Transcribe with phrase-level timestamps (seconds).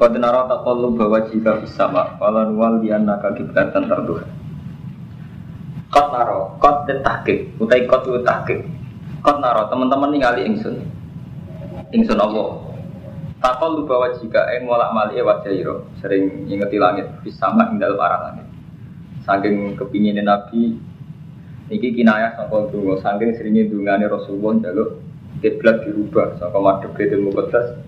[0.00, 4.24] Qad nara taqallub bahwa jika fis sama falan wal di annaka kiblatan tarduha.
[5.92, 8.64] Qad nara, qad den tahqiq, utai qad tu tahqiq.
[9.20, 10.80] Qad nara teman-teman ningali ingsun.
[11.92, 12.64] Ingsun Allah.
[13.44, 18.00] Taqallub bahwa jika ing molak malik wajah ira sering ingeti langit fis sama ing dalem
[18.00, 18.48] arah langit.
[19.28, 20.80] Saking kepingin Nabi
[21.70, 24.98] Niki kinayah sangka dungo, saking seringnya dungane Rasulullah jaluk
[25.38, 27.78] kiblat dirubah sangka madhep Baitul Muqaddas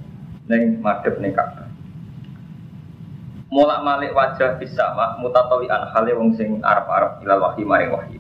[0.47, 1.72] ning madhep ning Ka'bah.
[3.53, 8.17] Mulak malik wajah bisa mak mutatoli hale wong sing arep-arep ilal wahyi maring wahyi.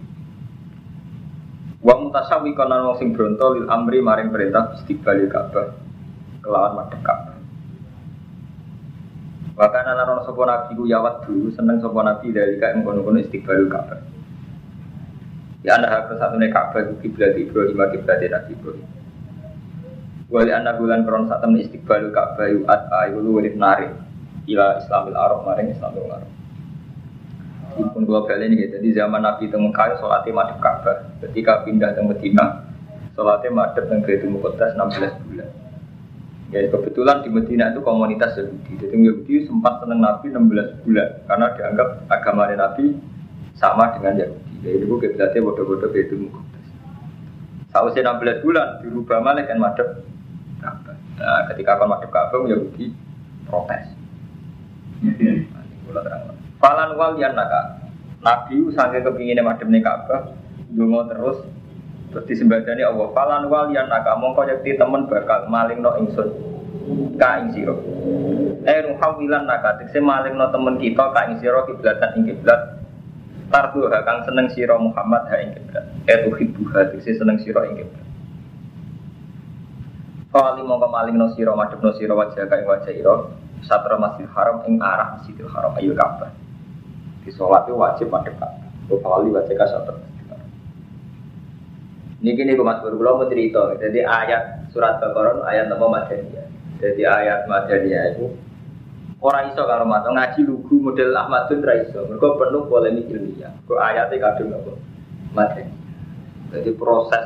[1.80, 5.72] Wa mutasawi kana wong sing bronto lil amri maring perintah istiqbalil Ka'bah
[6.44, 7.40] kelawan madhep Ka'bah.
[9.56, 13.72] Bahkan anak orang sopo nabi ku yawat dulu seneng sopo nabi dari kayak mengkono-kono istiqbalul
[13.72, 14.04] Ka'bah.
[15.64, 18.86] Ya anda harus satu nih Ka'bah itu kiblat Ibrahim kiblat Nabi Ibrahim.
[20.28, 24.11] Wali anda bulan kron saat temen istiqbal Ka'bah yu at ayu lu wali narik
[24.48, 26.30] ila Islamil Arab maring Islamil Arab.
[27.72, 31.08] Pun dua kali ini jadi zaman Nabi temu kayu sholatnya madep Ka'bah.
[31.24, 32.68] Ketika pindah ke Medina,
[33.16, 35.48] sholatnya madep dan Baitul Muqaddas 16 bulan.
[36.52, 38.76] Ya kebetulan di Medina itu komunitas Yahudi.
[38.76, 42.92] Jadi Yahudi sempat seneng Nabi 16 bulan karena dianggap agama Nabi
[43.56, 44.54] sama dengan Yahudi.
[44.60, 46.66] Ya itu kiblatnya bodoh-bodoh itu mukaddas.
[47.72, 50.04] Sausnya 16 bulan dirubah malah kan madep
[50.60, 50.96] Ka'bah.
[51.16, 52.92] Nah, ketika akan madep Ka'bah Yahudi
[53.48, 54.01] protes.
[56.62, 57.90] Falan wal yang naka.
[58.22, 60.30] Nabi sange kepinginnya madep nih Ka'bah,
[60.70, 61.42] dungo terus
[62.14, 63.10] terus disembadani Allah.
[63.10, 64.14] Falan wal yang naka.
[64.14, 66.30] Mongko yakti temen bakal maling no ingsun
[67.18, 67.82] ka ing siro.
[68.62, 69.82] Eh nuhawilan naka.
[69.82, 72.78] Tikse maling no temen kita ka ing siro kiblatan ing kiblat
[73.52, 75.84] Tarduha kang seneng siro Muhammad ha ing kiblat.
[76.06, 78.06] Etu hibbuha dise seneng siro ing kiblat.
[80.30, 84.62] Kali mongko maling no siro madhep no siro wajah kae wajah iro satra Masjidil Haram
[84.66, 86.30] ing arah Masjidil Haram ayo Ka'bah.
[87.22, 88.70] Di sholat itu wajib madhep Ka'bah.
[88.90, 90.48] Kali wajah ka satra Masjidil Haram.
[92.22, 93.74] Niki niku Mas kula mau cerita.
[93.78, 96.46] Jadi ayat surat Baqarah ayat apa Madaniyah.
[96.82, 98.26] Jadi ayat Madaniyah itu
[99.22, 102.10] Orang iso kalau mata ngaji lugu model Ahmadun ra iso.
[102.10, 103.54] Mergo penuh polemik ilmiah.
[103.70, 104.72] Kok ayatnya kadung apa?
[105.30, 105.74] Madani.
[106.50, 107.22] Jadi proses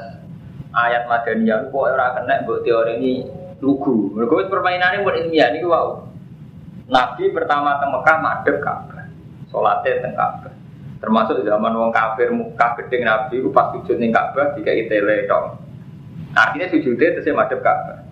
[0.77, 3.13] ayat Madaniyah kok ora kena mbok teori ini
[3.65, 4.13] lugu.
[4.13, 6.06] Mergo permainannya buat ilmiah niku wow.
[6.87, 9.11] Nabi pertama teng Mekah madhep Ka'bah.
[9.51, 10.55] Salate teng Ka'bah.
[11.03, 15.59] Termasuk zaman wong kafir Mekah gedeng Nabi ku pas sujud ning Ka'bah dikai tele tok.
[16.39, 18.07] Artinya sujudnya terus madhep Ka'bah.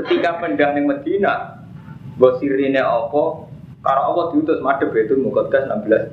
[0.00, 1.60] Ketika pindah ning Madinah,
[2.16, 3.22] Mbok sirine apa?
[3.84, 6.04] Karo Allah diutus madhep itu Muqaddas 16 bulan.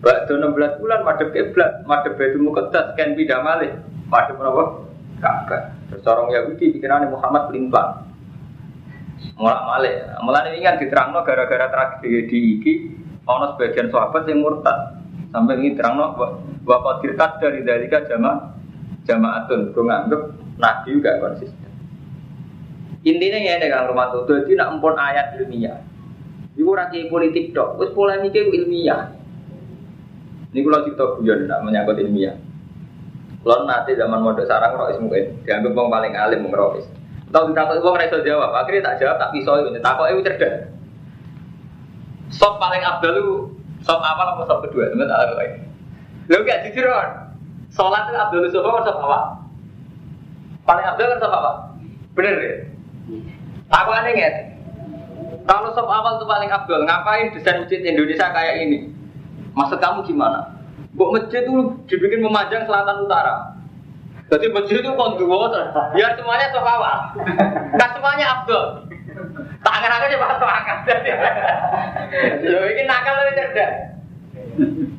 [0.00, 3.72] Bakdo 16 bulan madhep kiblat, madhep itu Muqaddas kan pindah malih.
[4.08, 4.64] Madhep apa?
[5.20, 5.62] Ka'bah.
[5.92, 8.13] Terus orang Yahudi pikirannya Muhammad pelintang.
[9.34, 9.94] Mulak malih.
[10.20, 12.74] Mulane ini kan diterangno gara-gara tragedi iki
[13.24, 15.00] ana sebagian sahabat yang murtad.
[15.34, 16.14] Sampai ini terangno
[16.62, 18.54] bahwa dirkat dari dalika jama
[19.08, 19.74] jamaatun.
[19.74, 20.22] Gue nganggep
[20.60, 21.70] Nabi juga konsisten.
[23.04, 25.76] Intinya ya ini kang Romanto, jadi nak empon ayat ilmiah.
[26.56, 29.12] Iku rakyat politik dok, terus polemiknya ilmiah.
[30.54, 32.38] Ini kalau cerita guyon nak menyangkut ilmiah.
[33.44, 36.88] Kalau nanti zaman mode sarang rois mungkin dianggap bang paling alim mengerois.
[37.34, 40.22] Tahu kita tahu bang reso jawab, akhirnya tak jawab tak pisau itu, tak kok itu
[40.22, 40.54] cerdas.
[42.30, 43.50] Sop paling abdul
[43.82, 45.58] sop awal apa sop kedua, teman tak tahu lagi.
[46.30, 47.34] Lu gak jujur kan?
[47.74, 49.22] Sholat itu abdul sop apa sop awal?
[50.62, 51.52] Paling abdul kan sop apa?
[52.14, 52.54] Bener ya?
[53.82, 54.30] Aku aneh ya.
[55.42, 58.94] Kalau sop awal itu paling abdul, ngapain desain masjid Indonesia kayak ini?
[59.58, 60.54] Maksud kamu gimana?
[60.94, 63.53] Kok masjid itu dibikin memanjang selatan utara?
[64.24, 65.52] Jadi masjid itu konduo,
[65.92, 67.12] biar semuanya sop awal.
[67.76, 68.88] Kan semuanya abdul.
[69.60, 70.78] Tak akan aja pak akal.
[72.44, 73.72] Lo ini nakal lebih cerdas.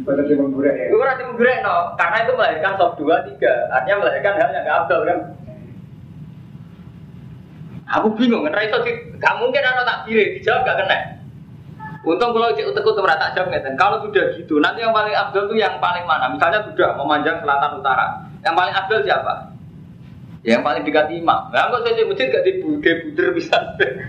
[0.06, 0.86] Berarti menggurek ya.
[0.92, 5.20] Gue no, karena itu melahirkan sop dua tiga, artinya melahirkan hal yang gak abdul kan.
[7.86, 8.78] Aku bingung, kan itu
[9.22, 11.00] gak mungkin anak tak kiri, dijawab gak kena.
[12.06, 13.74] Untung kalau cek utek utek tak jawab ngeten.
[13.78, 16.30] Kalau sudah gitu, nanti yang paling abdul itu yang paling mana?
[16.30, 19.34] Misalnya sudah memanjang selatan utara, yang paling abdul siapa?
[20.46, 21.50] Yang paling dekat imam.
[21.50, 23.58] Nah, kok saya masjid gak dibude buder bisa.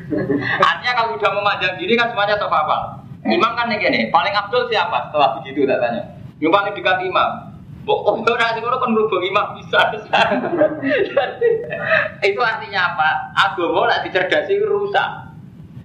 [0.68, 2.78] Artinya kalau sudah memanjang gini kan semuanya sofa apa?
[3.24, 5.08] Imam kan nih gini, paling abdul siapa?
[5.08, 6.04] Setelah begitu datanya.
[6.36, 7.30] Yang paling dekat imam.
[7.86, 9.80] Oh, orang sing kan merubah imam bisa.
[12.28, 13.08] itu artinya apa?
[13.32, 15.08] Agama nak dicerdasi rusak.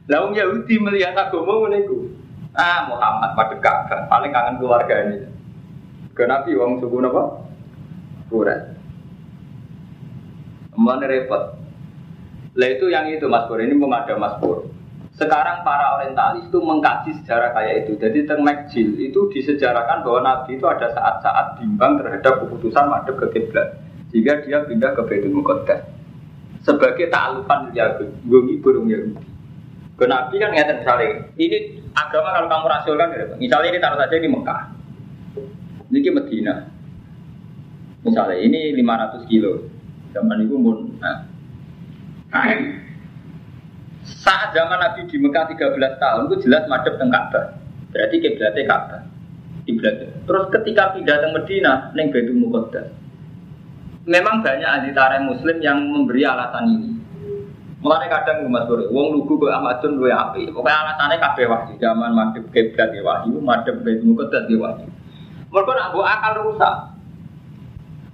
[0.09, 2.09] Lalu Yahudi melihat agama menegu.
[2.57, 5.30] Ah Muhammad pada kakak paling kangen keluarga ini.
[6.18, 7.50] Ke Nabi wong suku apa?
[8.31, 8.80] Kuret.
[10.80, 11.60] Mana repot.
[12.56, 14.72] Lah itu yang itu Mas Pur, ini belum ada Mas Pur.
[15.16, 18.00] Sekarang para orientalis itu mengkaji sejarah kayak itu.
[18.00, 23.28] Jadi teng Mekjil itu disejarahkan bahwa Nabi itu ada saat-saat bimbang terhadap keputusan madhab ke
[23.36, 23.78] kiblat.
[24.10, 25.83] Sehingga dia pindah ke Baitul Muqaddas.
[26.63, 29.24] Sebagai ta'alufan Yahudi, gongi burung Yahudi.
[29.95, 31.57] Ke Nabi kan ngerti misalnya, ini
[31.94, 33.36] agama kalau kamu rasionalkan, gitu.
[33.38, 34.62] misalnya ini taruh saja di Mekah.
[35.92, 36.56] Ini Medina.
[38.01, 39.69] Misalnya ini 500 kilo.
[40.12, 41.31] Zaman itu pun nah,
[44.21, 47.57] saat zaman Nabi di Mekah 13 tahun itu jelas madep teng Ka'bah.
[47.92, 49.01] Berarti kiblatnya Ka'bah.
[49.65, 50.09] Kiblatnya.
[50.25, 52.88] Terus ketika pindah ke Medina neng Baitul Muqaddas.
[54.09, 56.89] Memang banyak ahli tarikh muslim yang memberi alasan ini.
[57.81, 60.54] Mulai kadang Mas Bro, wong lugu ke Ahmadun luwe api.
[60.54, 61.74] Pokoknya alasannya kabeh wahyu.
[61.81, 64.89] Zaman madep kiblat ya wahyu, madep Baitul Muqaddas ya wahyu.
[65.50, 66.75] Mereka nak akal rusak.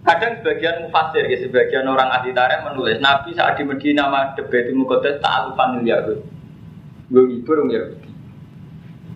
[0.08, 4.80] Kadang sebagian mufasir, ya, sebagian orang ahli tarikh menulis Nabi saat di Medina madhab Baitul
[4.80, 6.24] Muqaddas ta'alufan Yahud.
[7.12, 8.08] Gue ngibur Yahudi.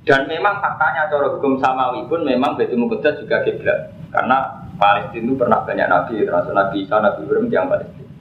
[0.03, 3.95] Dan memang faktanya cara hukum samawi pun memang Baitul Muqaddas juga kiblat.
[4.11, 8.11] Karena Palestina itu pernah banyak nabi, termasuk Nabi Isa, Nabi Ibrahim yang Palestina.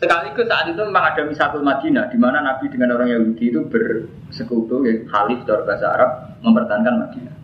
[0.00, 4.88] Sekaligus saat itu memang ada misatul Madinah, di mana Nabi dengan orang Yahudi itu bersekutu,
[4.88, 6.10] ya, khalif dari bahasa Arab,
[6.40, 7.36] mempertahankan Madinah.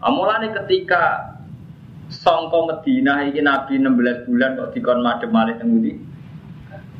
[0.00, 1.33] Amulane ketika
[2.12, 5.92] songko Medina iki Nabi 16 bulan kok dikon madhep malih teng ngendi?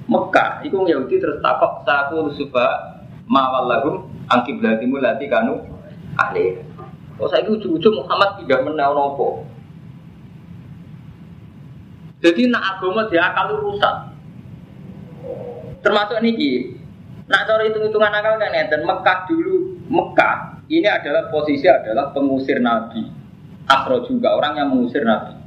[0.04, 3.94] Mekah iku Yahudi terus takok saku suba mawal lahum
[4.28, 5.64] angki belatimu lati kanu
[6.20, 6.60] ahli.
[7.16, 9.28] Kok saiki ujug-ujug Muhammad tidak menau nopo.
[12.20, 14.12] Jadi nak agama dia akal rusak.
[15.84, 16.80] Termasuk niki.
[17.24, 23.23] Nak cara hitung-hitungan akal kan dan Mekah dulu Mekah ini adalah posisi adalah pengusir Nabi
[23.64, 25.40] Afro juga orang yang mengusir Nabi.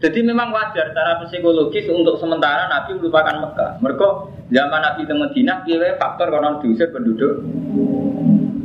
[0.00, 3.70] Jadi memang wajar secara psikologis untuk sementara Nabi melupakan Mekah.
[3.84, 4.06] Mereka
[4.48, 7.44] zaman Nabi di Madinah, dia faktor karena diusir penduduk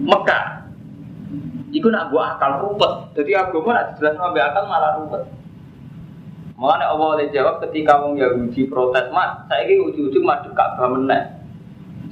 [0.08, 0.64] Mekah.
[1.76, 3.12] Iku nak buat akal ruwet.
[3.20, 5.24] Jadi agama nak jelas ngambil akal malah ruwet.
[6.56, 11.36] Mulanya Allah oleh jawab ketika orang Yahudi protes, mat, saya ini ujung-ujung madu Ka'bah meneh.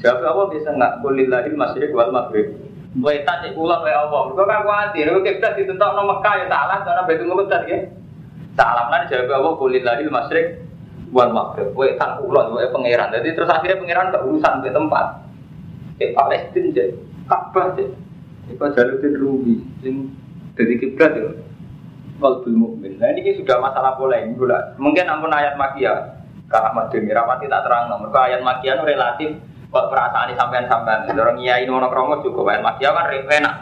[0.04, 2.52] Jawab Allah bisa nggak kulillahil masyrik wal maghrib.
[2.94, 4.30] Wetan cek pulang wae Allah.
[4.30, 7.78] Mergo kan kuwatir, kowe kiblat ditentokno Mekah ya salah karena Baitul Muqaddas ya.
[8.54, 10.62] Salah lan jawab Allah kulillahil masyriq
[11.10, 11.74] wal maghrib.
[11.74, 13.10] Wetan kulon wae pangeran.
[13.10, 15.06] Jadi terus akhirnya pangeran gak urusan ke tempat.
[15.98, 16.88] Cek Palestina cek
[17.26, 17.90] Ka'bah cek.
[18.54, 20.14] Iku Jaluddin Rumi sing
[20.54, 21.34] dadi kiblat ya.
[22.22, 23.02] Qalbul mukmin.
[23.02, 24.38] Nah ini sudah masalah polemik
[24.78, 26.22] Mungkin ampun ayat makia.
[26.46, 27.90] Kak Ahmad Demi tak terang.
[27.90, 29.34] Mereka ayat makia relatif
[29.74, 33.56] Kok perasaan ini sampean sampean, orang iya ini mau kromo juga, bayar makia kan enak.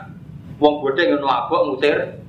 [0.59, 2.21] Wong bodoh yang mabuk musir,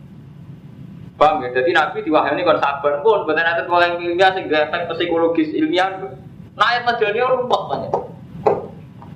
[1.23, 1.55] Paham ya?
[1.55, 6.03] Jadi Nabi diwahyai ini kan sabar pun, bukan ada yang ilmiah sehingga efek psikologis ilmiah.
[6.59, 7.93] Ayat madani rumput banyak.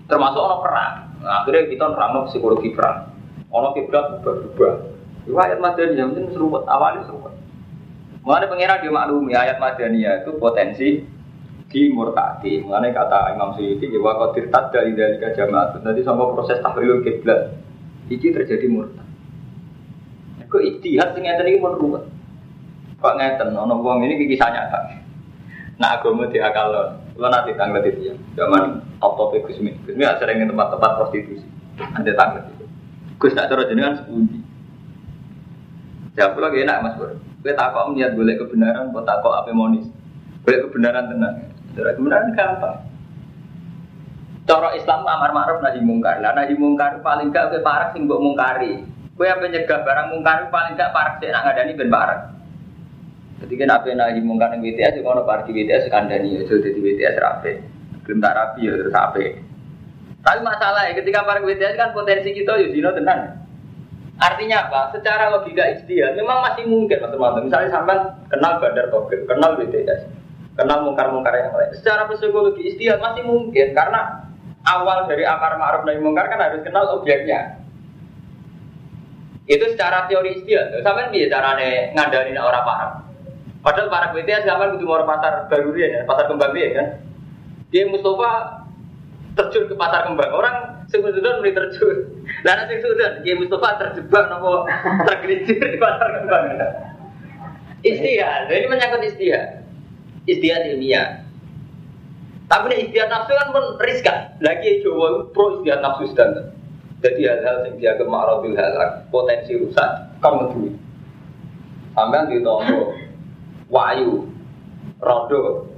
[0.06, 0.94] Termasuk orang perang.
[1.22, 3.10] Nah, akhirnya kita nerang psikologi perang.
[3.50, 4.74] Orang kiblat berubah-ubah.
[5.26, 7.34] Itu ayat madani yang penting seruput, awalnya seruput.
[8.22, 10.88] Mengenai pengiran dia maklumi ayat madani itu potensi
[11.70, 12.62] di murtadi.
[12.62, 15.82] Mengenai kata Imam Suyuti, ya wakotir dari dari jamaat.
[15.82, 17.54] Nanti sama proses tahlil kiblat,
[18.10, 19.06] ini terjadi murtad.
[20.46, 22.06] Kok istihad sing ngeten iki ruwet.
[23.02, 24.78] Kok ngeten ono wong ini kisah nyata.
[25.76, 26.30] Nah agama.
[26.30, 29.72] Kalau nanti tanggal itu ya, zaman top top Gus Mi.
[29.88, 31.48] Gus Mi sering tempat-tempat prostitusi.
[31.80, 32.64] Ada tanggal itu.
[33.16, 34.44] Gus tak cara jenengan sepundi.
[36.12, 37.16] Jawab lagi enak Mas Bro.
[37.40, 39.88] Kowe takok niat boleh kebenaran, kok takok apa monis.
[40.44, 41.36] Boleh kebenaran tenang.
[41.76, 42.76] Cara kebenaran gampang.
[44.48, 46.24] Cara Islam amar ma'ruf nahi mungkar.
[46.24, 48.80] Lah nahi mungkar paling gak kowe parek sing mbok mungkari.
[49.12, 52.20] Kowe apa nyegah barang mungkar paling gak parek sik nak ngadani ben parek.
[53.44, 54.64] Jadi kan apa nahi mungkar ning
[55.04, 57.52] ngono parek di BTS kandani ya jadi di BTS rapi.
[58.08, 59.24] Belum tak rapi ya terus rapi.
[60.24, 63.44] Tapi masalahnya ketika parek BTS kan potensi kita ya dino tenan.
[64.16, 64.96] Artinya apa?
[64.96, 67.52] Secara logika istilah memang masih mungkin teman-teman.
[67.52, 68.00] Misalnya sampai
[68.32, 70.25] kenal Badar Togel, kenal BTS
[70.56, 71.70] kenal mungkar-mungkar yang lain.
[71.76, 74.24] Secara psikologi istihad masih mungkin karena
[74.64, 77.60] awal dari akar ma'ruf nahi mungkar kan harus kenal objeknya.
[79.46, 80.80] Itu secara teori istihad.
[80.82, 82.90] Sampai cara carane ngandalin orang paham.
[83.62, 86.88] Padahal para BTS zaman butuh mau pasar baru ya, pasar kembang dia kan.
[87.74, 88.62] Dia Mustafa
[89.34, 90.30] terjun ke pasar kembang.
[90.30, 91.96] Orang sing sudah mulai terjun.
[92.46, 94.70] Lalu sing sudah, dia Mustafa terjebak nopo
[95.02, 96.44] tergelincir di pasar kembang.
[97.82, 99.65] Istihad, ini menyangkut istihad
[100.26, 101.26] istiadat ilmiah.
[102.46, 104.18] Tapi nih istiadat nafsu kan pun riskan.
[104.42, 106.52] Lagi Jawa pro istiadat nafsu standar.
[107.04, 110.74] Jadi hal-hal yang dia kemarabil halak, potensi rusak, kamu duit.
[111.92, 112.96] Sampai di tombol,
[113.68, 114.28] wayu,
[115.00, 115.68] rodo,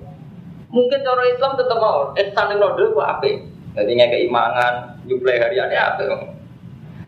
[0.68, 3.30] Mungkin cara Islam tetap mau yang rodo itu apa?
[3.72, 4.74] Jadi nggak keimangan,
[5.08, 6.04] nyuplai hariannya apa?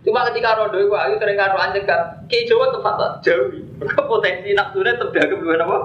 [0.01, 3.53] Cuma ketika rodo itu ayu sering karo anjekan, kayak Jawa tempat jauh.
[4.09, 5.79] Potensi nafsunya terdagang dua apa?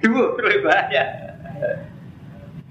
[0.00, 1.02] Dua lebih bahaya.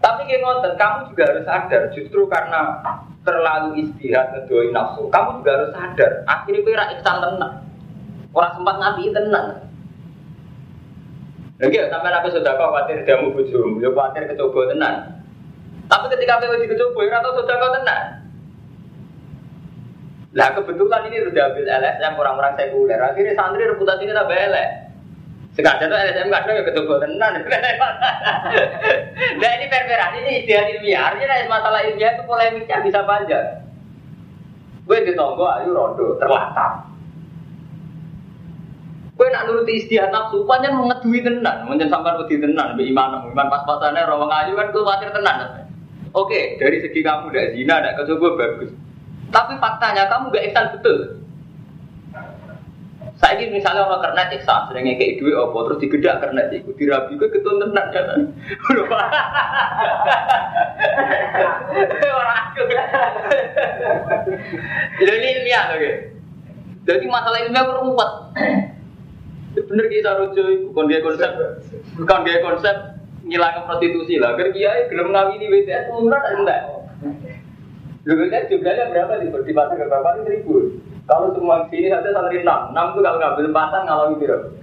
[0.04, 2.84] Tapi kayak ngoten, kamu juga harus sadar, justru karena
[3.24, 6.12] terlalu istirahat ngedoi nafsu, kamu juga harus sadar.
[6.28, 7.56] Akhirnya kira ihsan tenang.
[8.36, 9.48] Orang sempat ngapi tenang.
[11.62, 14.96] Lagi ya, sampai nabi sudah kau khawatir jamu bujum, ya khawatir kecoba tenan.
[15.88, 18.04] Tapi ketika kowe dikecoba, ya atau sudah kau tenan.
[20.34, 23.00] Lah kebetulan ini sudah ambil LSM orang-orang sekuler.
[23.00, 24.70] Akhirnya santri reputasi ini tambah elek.
[25.54, 27.32] Sekarang tuh LSM kadang ya kecoba tenan.
[29.38, 31.02] Nah ini perperan ini istilah ilmiah.
[31.14, 33.62] Artinya masalah ilmiah itu polemiknya bisa panjang.
[34.90, 36.90] Gue ditonggo ayu rondo terlatar.
[39.14, 44.10] Kue nak nuruti istiadat nafsu, panjang mengedui tenan, mungkin sampai wedi tenan, be iman, pas-pasannya
[44.10, 45.70] rawang ayu kan khawatir tenan.
[46.18, 48.74] Oke, dari segi kamu tidak zina, tidak kecoba bagus.
[49.30, 51.23] Tapi faktanya kamu gak ihsan betul.
[53.24, 57.16] Saya ini misalnya orang kernet ihsan, seringnya kayak duit apa, terus digedak kernet itu, dirabi
[57.16, 58.20] gue ketun tenan kan.
[62.04, 62.62] Orang aku.
[65.00, 65.92] Jadi ilmiah oke.
[66.84, 68.12] Jadi masalah ilmiah ruwet.
[69.72, 71.32] Bener kita itu bukan dia konsep,
[71.96, 72.76] bukan dia konsep
[73.24, 74.36] ngilang prostitusi lah.
[74.36, 76.62] Kan kiai belum ngawini BTS umrah enggak.
[78.04, 80.76] Lu kan jumlahnya berapa di di pasar ke bapak seribu.
[81.04, 84.56] Kalau semua sini saja santri enam, enam tuh kalau ngambil empatan kalau gitu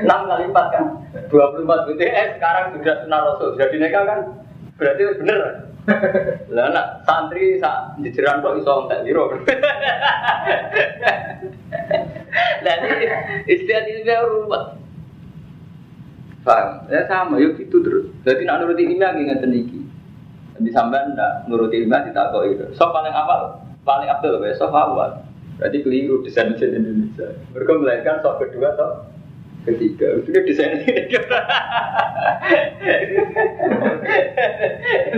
[0.00, 0.84] enam kali empat kan
[1.26, 4.20] dua puluh empat BTS sekarang sudah sunnah rasul sudah dineka kan
[4.78, 5.38] berarti bener.
[6.54, 9.26] Lah nak santri sak jejeran kok iso entek biro.
[12.62, 13.08] Lah ini
[13.50, 14.64] istilah ilmiah ruwet.
[16.46, 16.88] Paham?
[16.88, 18.06] Ya sama, yuk gitu terus.
[18.22, 19.80] Jadi nak nuruti ilmiah lagi ngeten iki.
[20.62, 21.18] Di sampean
[21.50, 22.64] nuruti ilmiah ditakoki itu.
[22.78, 25.26] So paling awal, paling abdul ya, so awal.
[25.58, 27.34] Berarti keliru desain mesin Indonesia.
[27.50, 29.10] Mereka melainkan so kedua atau
[29.66, 30.22] ketiga.
[30.22, 31.18] Sudah desain ini.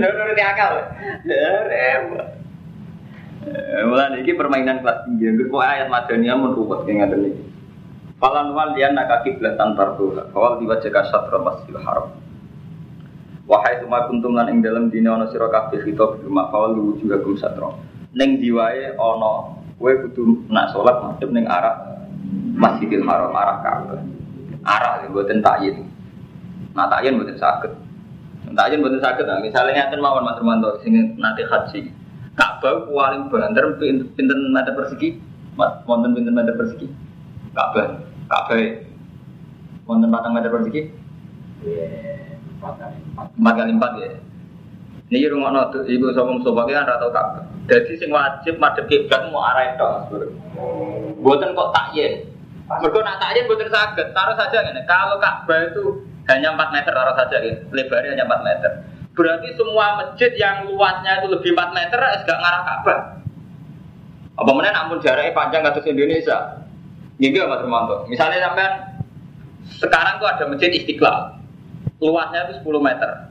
[0.01, 0.75] Nuruti akal.
[1.29, 2.27] Ya repot.
[3.85, 5.29] Mulai ini permainan kelas tinggi.
[5.45, 7.45] Gue ayat madaniyah menurut kayak ngatain ini.
[8.21, 10.29] Falan wal dia nak kaki belatan tartuha.
[10.33, 12.17] Kawal diwajah kasat masjidil haram.
[13.49, 17.19] Wahai semua kuntum lan ing dalam dina ono sira kabeh kita rumah kawal lu juga
[17.25, 17.81] kum satro.
[18.13, 22.05] Ning diwae ono kowe kudu nak salat madhep ning arah
[22.53, 24.05] Masjidil Haram arah Ka'bah.
[24.61, 25.89] Arah mboten takyin.
[26.77, 27.73] Nah takyin mboten saged.
[28.53, 29.25] Takyin mboten saged.
[29.25, 31.89] Nah, misalnya ngaten mawon Mas Romanto sing nanti haji.
[32.37, 35.17] Ka'bah paling banter pinten meter persegi?
[35.89, 36.87] Wonten pinten meter persegi?
[37.57, 38.05] Ka'bah.
[38.29, 38.61] Ka'bah.
[39.89, 40.93] Wonten patang meter persegi?
[42.61, 44.13] Empat kali empat ya.
[45.11, 47.43] Ini rumah no, ibu sombong sombong kan rata Ka'bah.
[47.67, 49.91] Jadi sing wajib madhep kiblat mau arah itu.
[51.19, 52.31] Buatan kok takyin.
[52.71, 54.07] Mereka nak takyin buatan sakit.
[54.15, 54.87] Taruh saja ini.
[54.87, 57.59] Kalau Ka'bah itu hanya 4 meter, taruh saja gitu.
[57.75, 58.71] Lebarnya hanya 4 meter.
[59.19, 63.01] Berarti semua masjid yang luasnya itu lebih 4 meter, gak ngarah Ka'bah.
[64.39, 66.63] Apa mana namun jaraknya panjang kasus Indonesia?
[67.19, 68.07] Gitu Mas Romanto.
[68.07, 68.73] Misalnya sampean
[69.75, 71.35] sekarang tuh ada masjid Istiqlal.
[71.99, 73.30] Luasnya itu 10 meter.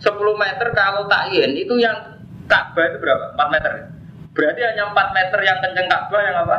[0.00, 1.96] 10 meter kalau takyin itu yang
[2.50, 3.36] Ka'bah itu berapa?
[3.38, 3.72] 4 meter.
[4.34, 6.58] Berarti hanya 4 meter yang kenceng Ka'bah yang apa?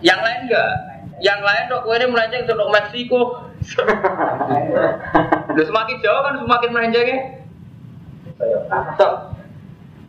[0.00, 0.72] Yang lain enggak?
[1.22, 3.22] Yang lain dok, ini melenceng ke Meksiko.
[5.54, 7.16] Udah semakin jauh kan semakin melencengnya.
[8.98, 9.34] So,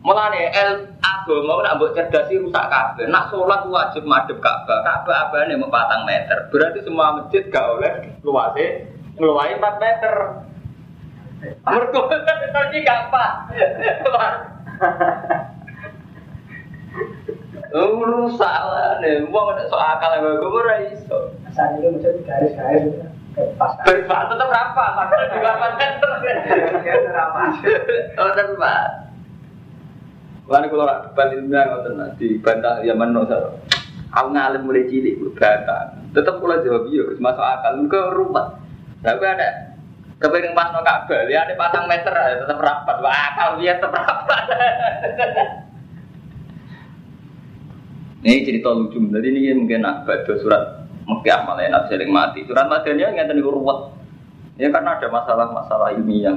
[0.06, 3.10] Mulane el agama nak mbok cerdasi rusak kabeh.
[3.10, 4.86] Nak sholat wajib madhep Ka'bah.
[4.86, 6.46] Ka'bah abane mau patang meter.
[6.54, 8.86] Berarti semua masjid gak oleh luasnya
[9.18, 10.14] ngeluarin 4 meter.
[11.66, 13.34] Mergo tadi gampang.
[17.76, 19.26] Rusak lah nih.
[19.28, 21.34] Wong ada soal akal yang gue ora iso.
[21.44, 24.82] Asal itu macam garis-garis pas tetap berapa?
[24.96, 25.52] Maksudnya juga
[27.04, 27.38] berapa?
[28.16, 28.90] Oh, tepat.
[30.46, 32.80] Lalu kalau rak debat ilmiah ngoten di bantah
[33.28, 33.50] saro.
[34.16, 36.00] Aku ngalim mulai cilik bantah.
[36.16, 37.72] Tetap kalau jawab iya, masuk akal.
[37.90, 38.56] Ke rumah.
[39.04, 39.75] Tapi ada
[40.16, 40.80] kepengen pas no
[41.28, 42.96] ya ada patang meter ya, tetap rapat.
[43.04, 44.44] Wah, akal dia tetap rapat.
[48.26, 48.98] Ini cerita lucu.
[48.98, 52.42] Jadi ini mungkin nak baca surat Mekah malah enak sering mati.
[52.42, 53.94] Surat Madaniyah nggak tadi ruwet.
[54.58, 56.34] Ya karena ada masalah-masalah ilmiah.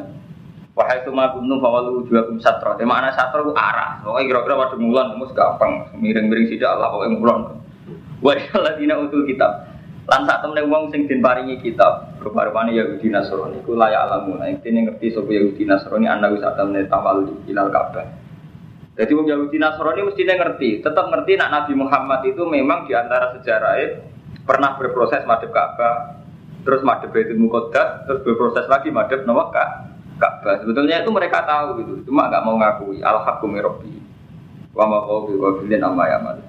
[0.77, 2.77] Wahai gunung fawalu juga kum satro.
[2.77, 4.05] Di mana satro itu arah.
[4.05, 5.89] Pokoknya kira-kira pada mulan mus gampang.
[5.97, 7.39] Miring-miring tidak Allah pokoknya mulan.
[8.21, 8.33] Wa
[8.77, 9.68] dina utul kitab.
[10.09, 14.41] Lan sak temene wong sing den paringi kitab, rupa-rupane Yahudi Nasrani iku layak alamu.
[14.41, 18.09] Nah, intine ngerti sapa Yahudi Nasrani ana wis sak temene tawal ilal Ka'bah.
[18.97, 23.37] Jadi wong Yahudi Nasrani mestinya ngerti, tetap ngerti nak Nabi Muhammad itu memang di antara
[23.37, 24.01] sejarahnya
[24.49, 26.25] pernah berproses madhep Ka'bah,
[26.65, 29.53] terus madhep Baitul Muqaddas, terus berproses lagi madhep Nawak
[30.17, 30.57] Ka'bah.
[30.65, 32.97] Sebetulnya itu mereka tahu gitu, cuma nggak mau ngakui.
[33.05, 33.93] Al-Haqqu Rabbi.
[34.73, 36.48] Wa ma qawbi wa bilin amma ya'mal.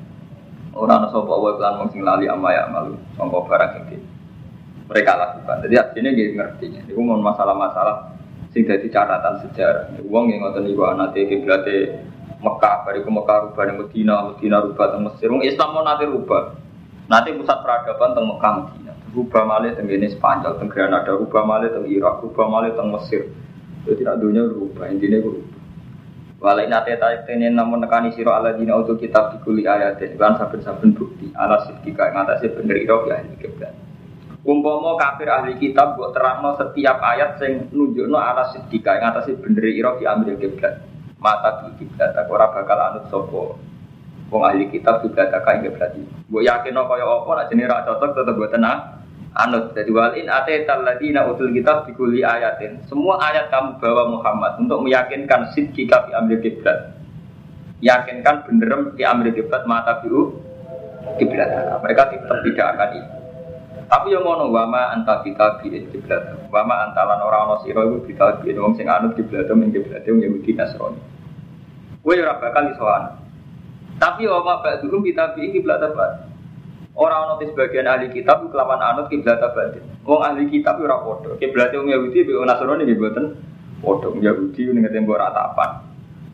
[0.71, 4.01] Orang ana sapa wae lan wong sing lali amma ya malu sangka barang sing
[4.91, 5.57] mereka lakukan.
[5.67, 6.67] Jadi artinya nggih ngerti.
[6.91, 8.11] Iku mau masalah-masalah
[8.51, 10.03] sing dadi catatan sejarah.
[10.07, 12.07] Wong yang ngoten niku anate kiblate
[12.41, 15.29] Mekah, bariku Mekah rubah di Medina, Medina rubah di Mesir.
[15.29, 16.57] Wong Islam mau nanti rubah.
[17.07, 18.93] Nanti pusat peradaban teng Mekah Medina.
[19.11, 23.29] Rubah malih teng ini Spanyol, teng Granada, rubah malih teng Irak, rubah malih teng Mesir.
[23.85, 25.50] Jadi tidak dunia rubah, intinya rubah.
[26.41, 26.97] Walai nate
[27.29, 32.09] tene namun nekani siro ala dina untuk kitab dikuli ayat dan saben-saben bukti ala sidika
[32.09, 33.77] yang atasnya bener iro ya ini kiblat.
[34.41, 39.69] Umpama kafir ahli kitab buat terangno setiap ayat sing nunjukno ala sidika yang atasnya bener
[39.69, 40.81] iro diambil kiblat.
[41.21, 43.61] Mata di kiblat aku ora bakal anut sopo.
[44.33, 45.93] Wong ahli kitab juga tak kain kiblat.
[46.25, 49.00] Gue yakin kaya apa nak jenis cocok tetep gue tenang
[49.37, 49.75] anut.
[49.77, 52.83] Jadi walin ate taladina utul kitab dikuli ayatin.
[52.91, 56.97] Semua ayat kamu bawa Muhammad untuk meyakinkan sidqika fi amri kiblat.
[57.81, 60.35] Yakinkan bener di amri kiblat mata biu
[61.17, 61.49] kiblat.
[61.81, 63.13] Mereka tetap tidak akan itu.
[63.91, 66.51] Tapi yang ngono wama anta kita bi kiblat.
[66.51, 70.23] Wama antalan orang ono sira iku kita bi wong sing anut kiblat men kiblat wong
[70.23, 71.01] Yahudi Nasrani.
[72.01, 72.87] Kowe ora bakal iso
[74.01, 76.30] Tapi wama ba'dhum kita bi kiblat apa?
[77.01, 79.81] Orang ono sebagian ahli kitab kelawan anut kiblat batin.
[80.05, 81.33] Wong ahli kitab ora padha.
[81.41, 83.25] Kiblat wong Yahudi be Nasrani nggih mboten
[83.81, 84.09] padha.
[84.21, 85.81] Yahudi ning tembok ratapan.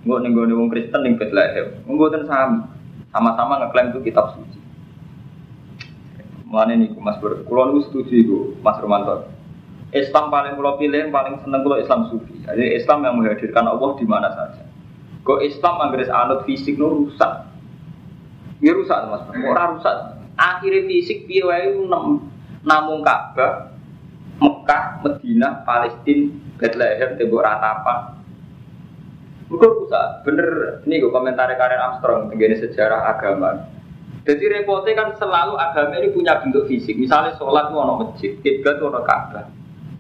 [0.03, 1.71] Engko ning gone wong Kristen ning Bethlehem.
[1.87, 2.67] Mboten sami.
[3.15, 4.59] Sama-sama ngeklaim itu kitab suci.
[6.51, 9.31] Mana nih Mas Ber, kulo niku setuju Mas Romanto.
[9.95, 12.43] Islam paling kulo pilih, paling seneng kulo Islam sufi.
[12.43, 14.67] Jadi Islam yang menghadirkan Allah di mana saja.
[15.23, 17.55] Kok Islam anggres anut fisik nu rusak.
[18.59, 21.73] Ya rusak Mas, orang rusak akhirnya fisik piye wae
[22.67, 23.73] namung Ka'bah,
[24.37, 26.29] Mekah, Medina, Palestina,
[26.61, 28.21] Bethlehem, tembok ratapan.
[29.47, 33.71] Bukan rusak, bener ini gue komentar Karen Armstrong tentang sejarah agama.
[34.27, 36.99] Jadi repotnya kan selalu agama ini punya bentuk fisik.
[36.99, 39.47] Misalnya sholat ono masjid, kiblat itu ono Ka'bah.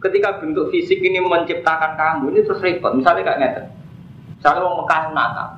[0.03, 2.91] Ketika bentuk fisik ini menciptakan kamu, ini terus repot.
[2.99, 3.67] Misalnya kayak ngeten.
[4.37, 5.49] Misalnya orang Mekah Natal,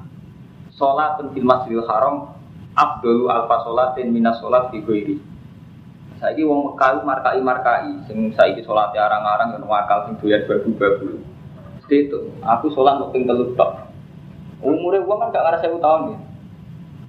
[0.76, 2.38] sholat di Masjidil Haram,
[2.78, 5.18] Abdul alfa sholatin minas sholat di goiri.
[6.22, 11.18] Saiki wong Mekah markai markai, sing saiki sholatnya arang-arang yang wakal sing doyan babu-babu.
[11.90, 13.90] Itu, aku sholat mau tinggal tok.
[14.62, 16.18] Umurnya uang kan gak ngarep sewu tahun ya.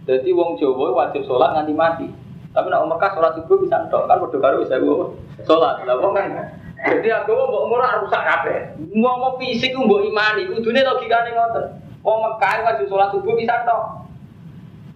[0.09, 2.07] Jadi wong Jawa wajib sholat nganti mati.
[2.49, 5.13] Tapi nak Mekah sholat subuh bisa tok kan bodoh karo bisa gua
[5.45, 5.85] sholat.
[5.85, 6.33] Lah wong kan
[6.79, 8.57] jadi aku mau umur rusak kabeh.
[8.95, 11.65] Mau mau fisik mbok imani, kudune logikane ngoten.
[12.01, 14.08] Wong Mekah wajib sholat subuh bisa tok.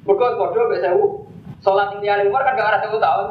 [0.04, 1.06] Mereka kode bisa sewu.
[1.64, 3.28] Sholat yang tiada umur kan gak ada sewu tahun.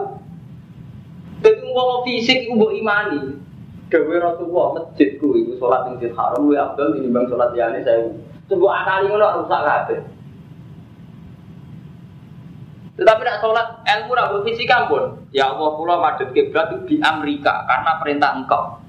[1.44, 3.36] Jadi mau fisik itu mau imani.
[3.92, 6.48] Dewi Rasulullah masjidku itu sholat yang masjid haram.
[6.48, 8.08] Gue abdul ini bang sholat tiada sewu.
[8.48, 10.00] Sebuah akali ngono rusak kabeh.
[12.92, 15.16] Tetapi nak sholat ilmu nak fisik pun.
[15.32, 18.81] Ya Allah, pulau madhep kiblat itu di Amerika karena perintah engkau.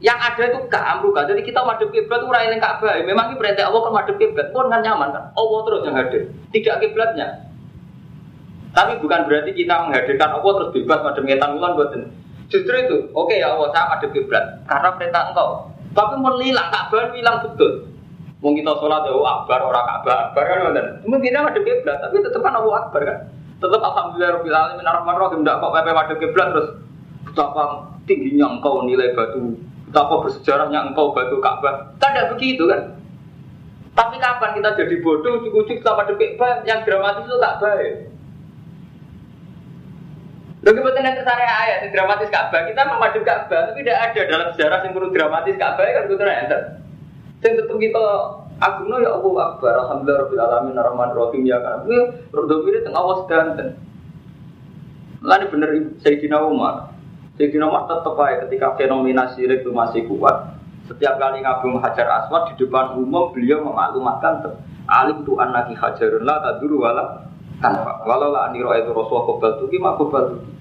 [0.00, 1.28] Yang ada itu gak amruka.
[1.28, 2.96] Jadi kita madhep kiblat itu raih Ka'bah.
[3.04, 5.24] Memang ini perintah Allah kan madhep kiblat pun kan nyaman kan.
[5.36, 6.22] Allah terus yang hadir,
[6.56, 7.28] tidak kiblatnya.
[8.72, 12.02] Tapi bukan berarti kita menghadirkan Allah terus bebas madhep ngetan bulan buatin.
[12.48, 15.48] Justru itu, oke okay, ya Allah saya madhep kiblat karena perintah engkau.
[15.92, 17.72] Tapi melilang Ka'bah hilang betul.
[18.40, 20.86] Mau kita sholat ya akbar orang Ka'bah akbar kan.
[21.04, 23.18] Cuma kita madhep kiblat tapi tetap kan Allah akbar kan.
[23.60, 26.68] Tetap alhamdulillah rabbil alamin arrahmanir rahim ndak kok pepe madhep kiblat terus
[27.28, 27.62] betapa
[28.08, 29.60] tingginya engkau nilai batu
[29.90, 31.98] Betapa bersejarahnya engkau batu Ka'bah.
[31.98, 32.94] Tidak begitu kan?
[33.90, 37.94] Tapi kapan kita jadi bodoh, cukup-cukup sama depik yang dramatis itu tak baik.
[40.60, 44.20] Lalu kebetulan yang ke sana ayat yang dramatis Ka'bah, kita memadu Ka'bah, tapi tidak ada
[44.30, 46.60] dalam sejarah yang perlu dramatis Ka'bah kan betul enter.
[47.40, 48.04] Yang tetap kita
[48.60, 51.88] agungno ya Allah Akbar, Alhamdulillah Rabbil Alamin, Ar-Rahman Rahim ya kan.
[51.88, 51.98] Ini
[52.30, 53.74] rodo tengah awas dan
[55.20, 56.89] Lalu bener Sayyidina Umar,
[57.40, 60.60] Sayyidina Umar tetap aja ketika fenomena syirik itu masih kuat.
[60.84, 66.36] Setiap kali ngabung hajar aswad di depan umum beliau memaklumatkan alim tu anaki hajarun la
[66.44, 67.32] taduru wala
[67.64, 68.04] tanpa.
[68.04, 70.52] Walau lah aniro itu rasulullah kobal tuki mak kobal tuki.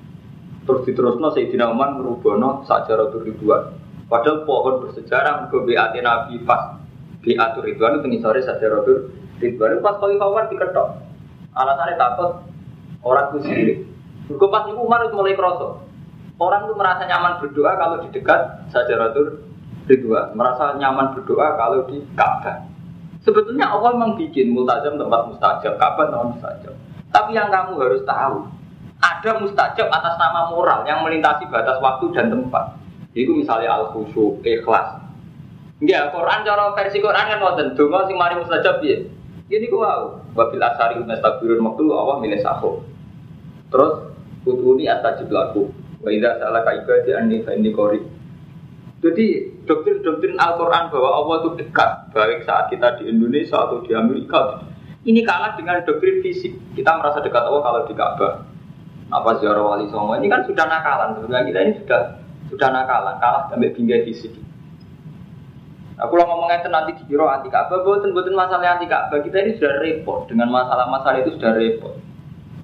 [0.64, 3.76] Terus diterusno Sayyidina Umar merubono sajarah ribuan.
[4.08, 6.80] Padahal pohon bersejarah ke BAT Nabi pas
[7.20, 8.88] BAT ribuan itu ngisore sajarah
[9.44, 9.84] ribuan.
[9.84, 10.96] Pas kali Umar diketok.
[11.60, 12.40] Alasannya takut
[13.04, 13.78] orang itu syirik
[14.32, 15.89] Gue pas Umar itu mulai kerosok
[16.40, 19.44] Orang tuh merasa nyaman berdoa kalau di dekat Sajaratul
[19.92, 22.64] Ridwan, merasa nyaman berdoa kalau di Ka'bah.
[23.20, 26.74] Sebetulnya Allah memang bikin multajam tempat mustajab, Ka'bah tempat mustajab.
[27.12, 28.48] Tapi yang kamu harus tahu,
[29.04, 32.80] ada mustajab atas nama moral yang melintasi batas waktu dan tempat.
[33.12, 34.96] Itu misalnya al khusyuk, ikhlas.
[35.84, 39.12] Enggak, Quran cara versi Quran kan wonten donga sing mari mustajab piye?
[39.50, 42.86] Ini ku wow, wabil asari mustabirun waktu Allah milih sahur.
[43.74, 44.14] Terus
[44.48, 45.74] kutuni astajib laku.
[46.00, 47.72] Wa idza salaka ibadi anni fa inni.
[49.00, 49.26] Jadi
[49.64, 54.60] doktrin-doktrin Al-Quran bahwa Allah itu dekat, baik saat kita di Indonesia atau di Amerika,
[55.08, 56.52] ini kalah dengan doktrin fisik.
[56.76, 58.44] Kita merasa dekat Allah kalau di Ka'bah.
[59.10, 61.18] Apa ziarah wali songo ini kan sudah nakalan.
[61.18, 62.02] Sebenarnya kita ini sudah
[62.52, 64.36] sudah nakalan, kalah sampai bingkai fisik.
[66.00, 69.20] Aku ngomongnya itu nanti dikira anti Ka'bah, bukan bukan masalah anti Ka'bah.
[69.24, 71.96] Kita ini sudah repot dengan masalah-masalah itu sudah repot.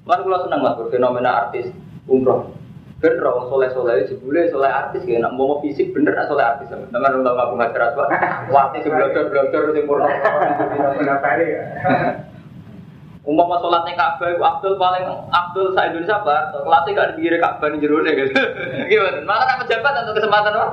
[0.04, 1.72] Kan kalau senang mas fenomena artis
[2.06, 2.65] umroh
[2.96, 6.72] bener orang soleh soleh jebule soleh artis ya nak mau fisik bener nak soleh artis
[6.72, 8.08] sama teman udah nggak ceras pak
[8.56, 10.08] waktu blogger blogger si purno
[13.26, 15.02] Umpama sholatnya Ka'bah, Abdul paling
[15.34, 18.38] Abdul sa Indonesia bar, kelasnya gak di kiri Ka'bah di jerone gitu.
[18.86, 19.18] Gimana?
[19.26, 20.66] Maka tak pejabat untuk kesempatan apa?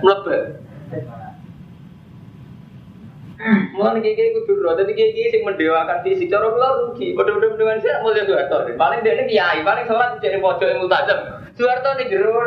[0.00, 0.40] Melebar.
[3.44, 7.12] Mulai kiki kudu roh, jadi kiki sing mendewakan fisik, cara kula rugi.
[7.12, 8.56] Padha-padha mendewakan mau jadi Soeharto.
[8.80, 11.18] Paling dia ini kiai, paling sholat jadi pojok yang multajam.
[11.52, 12.40] Soeharto nih jero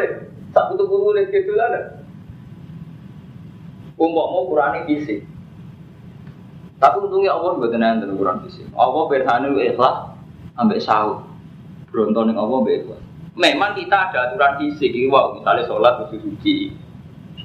[0.89, 2.01] buku nih gitu lah.
[3.97, 5.21] Umpok mau kurani fisik.
[6.81, 8.65] Tapi untungnya Allah buat tenan dan kurang fisik.
[8.73, 10.13] Allah berhanu ikhlas
[10.57, 11.25] sampai sahur.
[11.93, 13.01] Beronton yang Allah berikhlas.
[13.37, 16.73] Memang kita ada aturan fisik, wow, misalnya sholat kudu suci,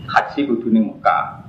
[0.08, 1.41] haji kudu nih Mekah,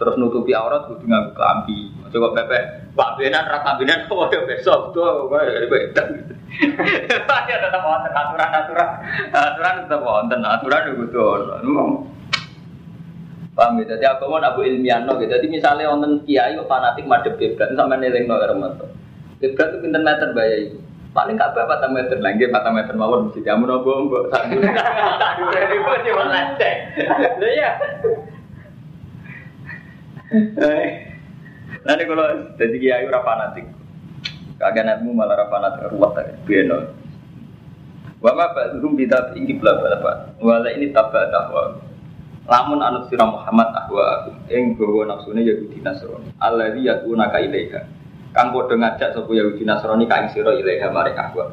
[0.00, 1.92] terus nutupi aurat kudu nganggo klambi.
[2.08, 6.08] Coba pepe, Pak Benan ra kambinan kok ya besok tuh dari bedan.
[7.46, 8.90] Ya tetap wonten aturan-aturan.
[9.30, 11.22] Aturan tetap wonten, aturan kudu
[13.50, 13.92] Paham ya?
[13.92, 15.36] Jadi aku mau abu ilmiah no, gitu.
[15.36, 18.88] Jadi misalnya wonten kiai kok fanatik madhep kiblat sampai neleng no remoto.
[19.36, 20.78] Kiblat itu pinter meter bayar itu.
[21.10, 24.62] Paling gak berapa meter lagi, empat meter mawon mesti kamu nopo mbok satu.
[25.18, 26.76] Satu dari bos cuma lecek.
[27.58, 27.70] ya.
[31.80, 33.66] Nanti kalau jadi kiai ora fanatik,
[34.62, 36.78] kaganatmu malah ora fanatik ruwet tadi, beno.
[38.20, 40.38] Wama pak rum kita tinggi bela pak.
[40.44, 41.80] Wala ini tabak tahwa.
[42.44, 46.28] Lamun anut sirah Muhammad ahwa ing bawa nafsune Yahudi Nasrani.
[46.36, 47.80] Alladzi yakuna ka ilaiha.
[48.36, 51.48] Kang padha ngajak sapa Yahudi Nasrani ka ing sira ilaiha marek ahwa.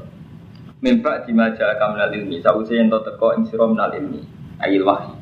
[0.78, 4.22] Mimpa dimaja kamnal ilmi, sawise ento teko ing sira minal ilmi,
[4.62, 5.17] ayil wahyi.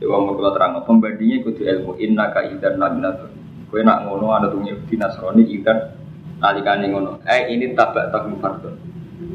[0.00, 3.36] Dewa mau kalau terang pembandingnya kudu ilmu inna ka idan naminatun.
[3.68, 5.92] Kue nak ngono ada tuh Yahudi Nasrani idan
[6.40, 7.20] nalikane ngono.
[7.28, 8.80] Eh ini tabak takum fardon.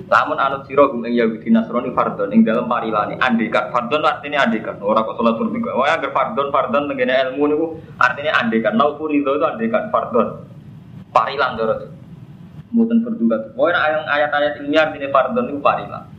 [0.09, 4.81] Lamun anut siro gum Yahudi Nasrani fardon ing dalam parilani andekan fardon artinya andekan.
[4.81, 5.77] Orang kok sholat berbeda.
[5.77, 7.65] Wah agar fardon fardon tenggene ilmu niku
[8.01, 8.73] artinya andekan.
[8.73, 10.49] Naupun itu itu andekan fardon.
[11.13, 11.93] Parilan dorot.
[12.73, 13.53] Muten berduga.
[13.53, 16.14] Pokoknya ayat-ayat ilmiah artinya fardon itu parilan.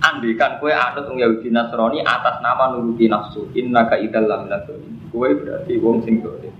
[0.00, 4.64] Andikan kue anut wong Yahudi Nasrani atas nama nuruti nafsu, inna ka idal lamina
[5.12, 6.54] Kue berarti wong sing dolim.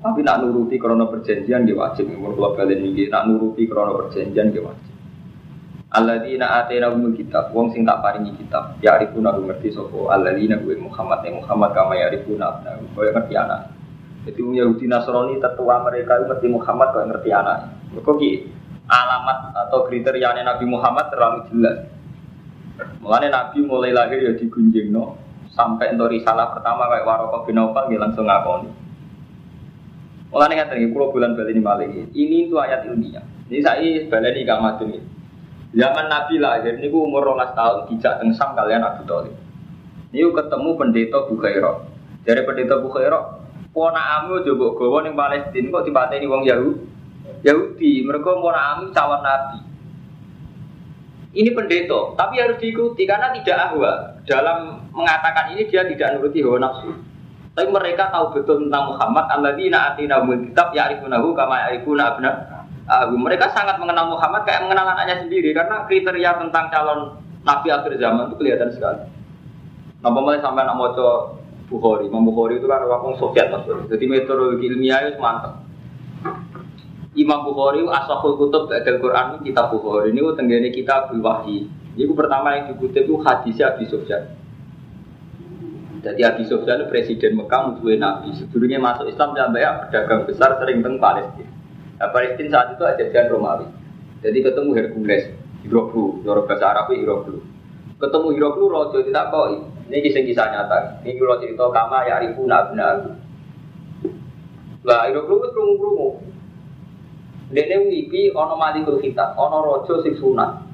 [0.00, 2.08] Tapi nak nuruti krono perjanjian dia wajib.
[2.10, 4.90] Umur kalau kalian ini nak nuruti krono perjanjian dia wajib.
[5.90, 8.78] Alladzina atena umul kitab, wong sing tak paringi kitab.
[8.78, 10.06] Ya arifuna ngerti sopo.
[10.08, 12.78] Alladzina gue Muhammad, ya Muhammad kama ya arifuna abna.
[12.94, 13.60] Kau ngerti anak.
[14.24, 17.58] Jadi Yahudi Nasrani tetua mereka ngerti Muhammad, kau ngerti anak.
[17.90, 18.22] Kok
[18.90, 21.78] alamat atau kriteria Nabi Muhammad terlalu jelas.
[23.00, 25.16] Mulane Nabi mulai lahir ya digunjing no,
[25.52, 28.70] sampai untuk risalah pertama kayak Warokoh bin Aufal dia langsung ngakoni.
[30.30, 33.24] Mulane nggak nih, pulau bulan balik ini balik ini itu ayat ilmiah.
[33.50, 35.02] Ini saya balik di kamar ini.
[35.70, 39.34] Zaman Nabi lahir ini umur rolas tahun tidak tengsam kalian Abu Talib.
[40.10, 41.76] Ini ketemu pendeta Bukhairah.
[42.26, 43.22] Dari pendeta Bukhairah,
[43.70, 46.82] pona amu coba gawa ning Palestina kok dipateni wong Yahudi.
[47.46, 49.69] Yahudi, mereka pona amu cawan Nabi.
[51.30, 54.18] Ini pendeta, tapi harus diikuti karena tidak ahwa.
[54.26, 56.90] Dalam mengatakan ini dia tidak nuruti hawa nafsu.
[57.54, 59.30] Tapi mereka tahu betul tentang Muhammad.
[59.30, 62.30] Alladzina atina kitab ya'rifunahu kama ya'rifuna abna.
[63.14, 67.00] Mereka sangat mengenal Muhammad kayak mengenal anaknya sendiri karena kriteria tentang calon
[67.46, 69.02] nabi akhir zaman itu kelihatan sekali.
[70.02, 70.78] Nah, mulai sampai nak
[71.70, 73.62] Bukhari, Imam Bukhari itu kan orang Soviet mas.
[73.86, 75.62] Jadi metodologi ilmiah itu mantap.
[77.18, 81.66] Imam Bukhari asahul kutub Al Quran kitab Bukhari ini tenggene kitab wahyi.
[81.98, 84.30] Ini pertama yang dikutip itu hadisnya Abi Sufyan.
[86.00, 86.56] Jadi Abi itu
[86.88, 88.32] presiden Mekah musuhnya Nabi.
[88.32, 91.50] Sebelumnya masuk Islam sampai ya pedagang besar sering teng Palestina.
[92.00, 93.66] Nah, Palestina saat itu ajaran Romawi.
[94.24, 95.24] Jadi ketemu Hercules,
[95.66, 97.44] Hiroklu, Jorok bahasa Arab Hiroklu.
[98.00, 99.46] Ketemu Hiroklu rojo tidak kok.
[99.92, 100.78] Ini kisah kisah nyata.
[101.04, 103.10] Ini kalau cerita kama ya ribu nabna aku.
[104.88, 106.29] Lah Hiroklu itu kerungu.
[107.50, 107.76] Dene
[108.30, 110.70] ono malikul kita, ono rojo sing sunat.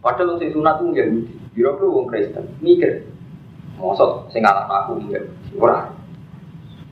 [0.00, 1.34] Padahal sing sunat itu Yahudi.
[1.52, 2.48] Hiroklu wong Kristen.
[2.64, 3.04] Mikir.
[3.76, 5.20] Mosok sing ngalah aku ya.
[5.60, 5.92] Ora.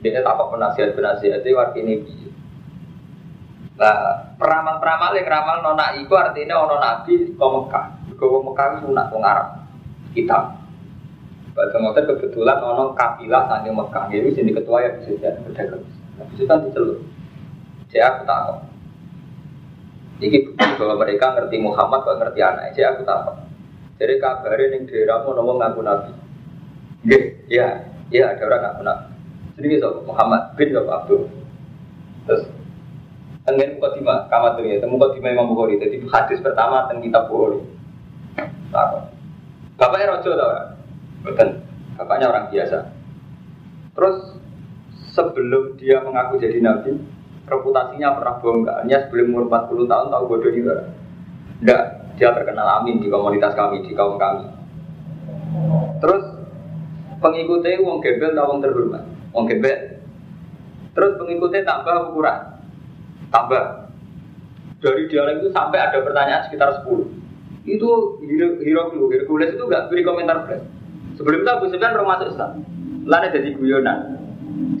[0.01, 2.29] Dia tak penasihat penasihat itu artinya piye.
[3.77, 7.85] Nah, peramal-peramal yang ramal nona itu artinya ono nabi ke Mekah.
[8.17, 9.47] Ke Mekah itu sunat wong Arab.
[10.13, 10.57] Kitab.
[11.53, 14.09] Bahasa ngotot kebetulan ono kafilah sange Mekah.
[14.09, 15.85] Jadi sini ketua ya bisa jadi pedagang.
[16.17, 17.01] Nah, bisa kan diceluk.
[17.89, 18.70] Saya aku tak tahu.
[20.21, 22.77] Ini bukti bahwa mereka ngerti Muhammad, kok ngerti anak.
[22.77, 23.33] Saya aku tahu.
[23.97, 26.11] Jadi kabarin yang daerah mau ngomong ngaku nabi.
[27.09, 27.67] Gak, ya,
[28.13, 29.05] ya ada orang ngaku nabi.
[29.57, 31.21] Jadi bisa Muhammad bin Abdul.
[32.29, 32.43] Terus
[33.41, 35.81] Tengen mukadimah, kamat tuh ya, temu mukadimah Imam Bukhari.
[35.81, 37.57] Jadi hadis pertama tentang kitab Bukhari.
[39.81, 40.67] Bapaknya rojo tau kan?
[41.25, 41.49] Betul.
[41.97, 42.77] Bapaknya orang biasa.
[43.97, 44.17] Terus
[45.17, 47.01] sebelum dia mengaku jadi nabi,
[47.51, 50.75] reputasinya pernah bongkarnya sebelum umur 40 tahun tahu bodoh juga.
[51.59, 51.83] Enggak,
[52.15, 54.47] dia terkenal amin di komunitas kami, di kaum kami.
[55.99, 56.23] Terus
[57.19, 59.03] pengikutnya wong gembel atau wong terhormat,
[59.35, 59.99] wong gembel.
[60.95, 62.39] Terus pengikutnya tambah ukuran,
[63.29, 63.63] tambah.
[64.81, 67.21] Dari dialog itu sampai ada pertanyaan sekitar 10
[67.69, 68.17] itu
[68.65, 70.65] Hero Hercules itu nggak beri komentar fresh.
[71.21, 72.65] Sebelum itu Abu Sufyan belum masuk Islam.
[73.05, 73.97] Lalu jadi guyonan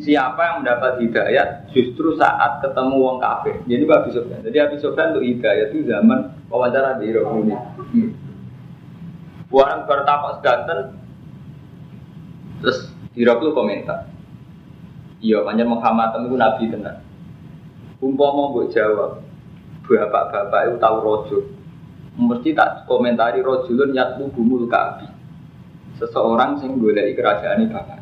[0.01, 5.15] siapa yang mendapat hidayat justru saat ketemu wong kafir jadi Abu Sufyan jadi Abu Sufyan
[5.15, 6.19] untuk hidayat itu zaman
[6.51, 8.09] wawancara di Hero ini hmm.
[9.53, 10.79] orang bertapak sedanten
[12.63, 14.09] terus Hero komentar
[15.23, 17.11] iya panjang Muhammad itu nabi tenang
[18.01, 19.21] Umpama mbok jawab,
[19.85, 21.37] bapak-bapak itu tahu rojo.
[22.17, 25.05] Mesti tak komentari rojulun yatlu bumul kabi.
[26.01, 28.00] Seseorang sing golek kerajaan bapak.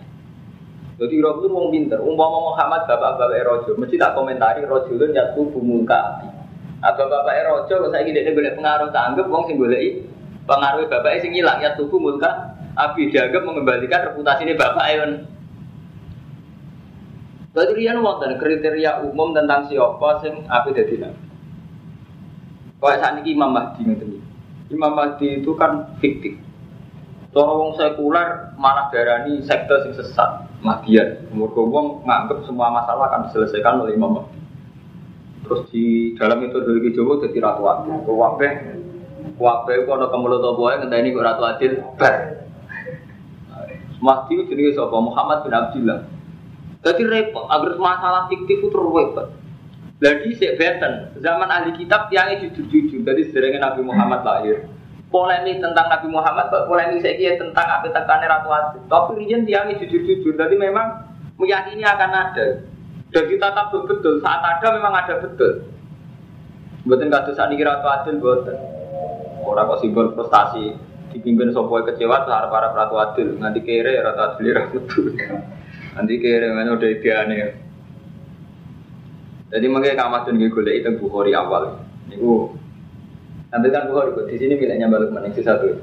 [0.99, 2.03] Jadi rojo wong pinter.
[2.03, 6.27] Umpama Muhammad bapak-bapak rojo, mesti tak komentari rojulun yatlu bumul kabi.
[6.83, 10.03] Atau bapak rojo, kok saya gini golek pengaruh tanggap, wong sing golek
[10.49, 15.11] pengaruh bapak sing hilang ya tubuh mulka Abi dianggap mengembalikan reputasi ini bapak Ayon.
[17.51, 21.21] Berarti rian wonten kriteria umum tentang siapa sing api dadi nabi.
[22.79, 24.23] Kau saat ini Imam Mahdi ngeten
[24.71, 26.39] Imam Mahdi itu kan fiktif.
[27.35, 31.29] Cara wong sekuler malah darani sekte sing sesat, Mahdian.
[31.31, 34.39] Mergo wong nganggep semua masalah akan diselesaikan oleh Imam Mahdi.
[35.47, 37.95] Terus di dalam itu dari Jawa jadi ratu adil.
[38.03, 38.53] Kabeh
[39.39, 42.15] kabeh kok ana kemulut apa wae ngenteni kok ratu adil bar.
[43.99, 44.95] Mahdi itu jenenge sapa?
[44.95, 45.99] Muhammad bin Abdullah.
[46.79, 49.35] Jadi repot, agar masalah fiktif itu repot.
[49.99, 50.55] Lagi saya
[51.19, 53.03] zaman ahli kitab tiangnya jujur-jujur.
[53.03, 54.71] Jadi sederhana Nabi Muhammad lahir.
[55.09, 58.81] Polemik tentang Nabi Muhammad, polemik saya kira tentang apa tekannya Ratu Aziz.
[58.85, 60.37] Tapi rian tiangnya jujur-jujur.
[60.37, 61.01] Jadi memang
[61.41, 62.61] meyakini akan ada.
[63.09, 65.65] Dan kita tak betul saat ada memang ada betul.
[66.85, 68.57] Buatan kasus saat ini Ratu Adil buatan.
[69.41, 70.77] Orang kok simbol prestasi
[71.09, 73.33] dipimpin sopoy kecewa harap para Ratu Adil.
[73.41, 74.77] Nanti kere Ratu Adil Ratu
[75.97, 77.37] Nanti kira mana udah ideane.
[79.49, 81.81] Jadi makanya kamu tuh gue golek itu Bukhari awal.
[82.05, 82.53] Niku
[83.49, 85.73] nanti kan Bukhari di sini miliknya balik mana satu.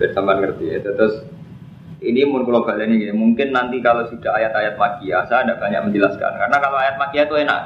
[0.00, 0.80] Bersama ngerti ya.
[0.80, 1.24] Terus
[2.00, 6.32] ini mun kalau kalian ini mungkin nanti kalau sudah ayat-ayat makia saya tidak banyak menjelaskan
[6.32, 7.60] karena kalau ayat makia itu enak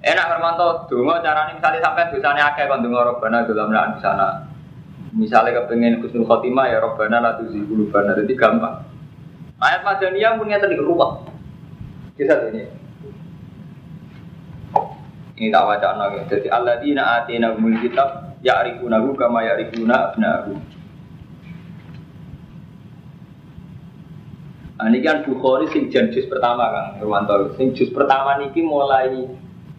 [0.00, 4.48] enak Hermanto dungo caranya misalnya sampai dosanya akeh kan dungo robana dalam di sana
[5.12, 7.52] misalnya kepengen kusnul khotimah ya robana lah tuh
[7.92, 8.94] bana jadi gampang
[9.64, 11.24] Ayat Madaniyah punya tadi ruwet.
[12.18, 12.66] Kisah ini.
[15.34, 16.18] Ini tak baca lagi.
[16.30, 20.54] Jadi Allah di atina umul kitab ya'rifunahu kama ya'rifuna abnahu.
[24.74, 27.54] Nah, ini kan Bukhari sing juz pertama kan, Irwanto.
[27.58, 29.26] Sing juz pertama niki mulai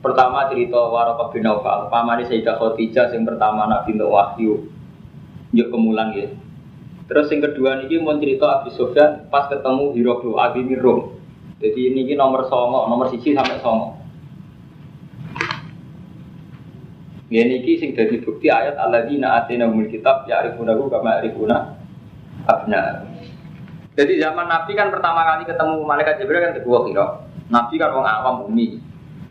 [0.03, 4.53] pertama cerita Waraqah bin Nawfal, pamane Sayyidah Khadijah sing pertama Nabi untuk wahyu.
[5.55, 6.31] Yuk kemulan ya.
[7.05, 11.15] Terus yang kedua ini mau cerita Abi Sofyan pas ketemu Hiroklu Abi Mirum.
[11.61, 14.04] Jadi ini nomor songo, nomor siji sampai songo.
[17.25, 21.57] Ini ini sing jadi bukti ayat alladzina atina umul kitab ya'rifunahu kama ya'rifuna
[22.45, 23.01] abna.
[23.97, 27.05] Jadi zaman Nabi kan pertama kali ketemu malaikat Jibril kan kedua kira.
[27.49, 28.77] Nabi kan orang awam umi.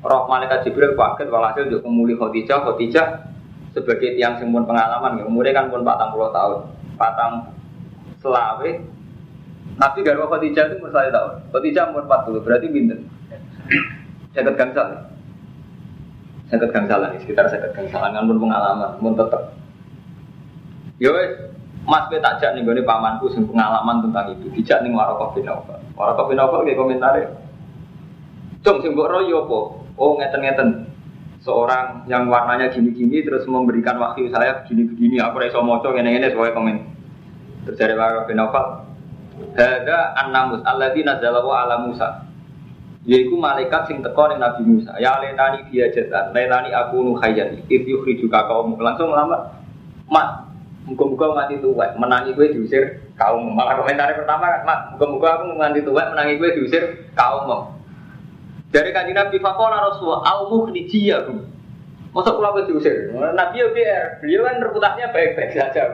[0.02, 2.66] Roh malaikat Jibril kaget walhasil untuk memulih Khadijah.
[2.66, 3.06] Khadijah
[3.70, 6.58] sebagai tiang sempun pengalaman, ya, umurnya kan pun 40 tahun.
[6.98, 7.32] Patang
[8.18, 8.70] selawe
[9.78, 11.32] Nabi garwa Khadijah itu umur saya tahun.
[11.54, 13.06] Khadijah umur 40, berarti binten.
[14.34, 15.13] Saya gangsal.
[16.54, 19.42] Saya gangsalan, sekitar saya gangsalan kan pun pengalaman, pun tetap.
[21.02, 21.10] Yo,
[21.84, 25.50] Mas kowe tak jak ning gone pamanku sing pengalaman tentang itu, dijak ning Waraqah bin.
[25.98, 27.28] Waraqah bin Nawfal nggih komentare.
[28.64, 29.58] Cung sing mbok royo apa?
[30.00, 30.88] Oh ngeten-ngeten.
[31.44, 36.56] Seorang yang warnanya gini-gini terus memberikan wahyu saya begini-begini, aku ora iso maca ngene-ngene sebagai
[36.56, 36.76] komen.
[37.68, 38.66] Terus dari Waraqah bin Nawfal,
[39.58, 42.24] Hada an-namus alladzi nazala wa ala Musa.
[43.04, 44.96] Yaiku malaikat sing teko ning Nabi Musa.
[44.96, 47.60] Ya letani dia jatan, letani aku nu khayyan.
[47.68, 49.60] If yukhrijuka kaum langsung lama.
[50.08, 50.48] Mat,
[50.88, 53.52] muka-muka nganti tuwek, menangi gue diusir kaum.
[53.52, 57.76] Malah komentar pertama kan, mat, muka-muka aku nganti tuwek, menangi gue diusir kaum.
[58.72, 61.38] Dari kanjeng Nabi Fakola Rasulullah, al mukhrijiyahum.
[62.14, 63.12] Masa kula apa diusir?
[63.12, 65.92] Nabi ya biar, beliau kan reputasinya baik-baik saja.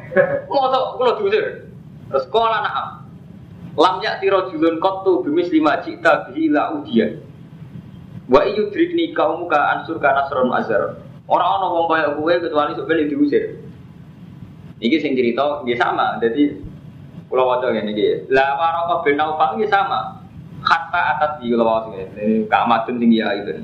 [0.46, 1.66] Masa kula diusir?
[2.06, 3.01] Terus naam.
[3.72, 7.24] Lam yak tiro julun kotu bimis lima cita bihi la ujian.
[8.28, 11.00] Wa iyu drikni kaum muka ansur ka nasron azhar.
[11.24, 13.44] Orang orang wong kaya gue kecuali sebenarnya diusir.
[14.82, 16.20] Iki sing cerita nggih sama.
[16.20, 16.52] Jadi
[17.32, 18.28] kula waca ngene iki.
[18.28, 20.20] Lah Waraqah bin Naufal nggih sama.
[20.60, 22.44] Hatta atas di kula waca ngene.
[22.52, 23.56] Kak Madun sing ya itu.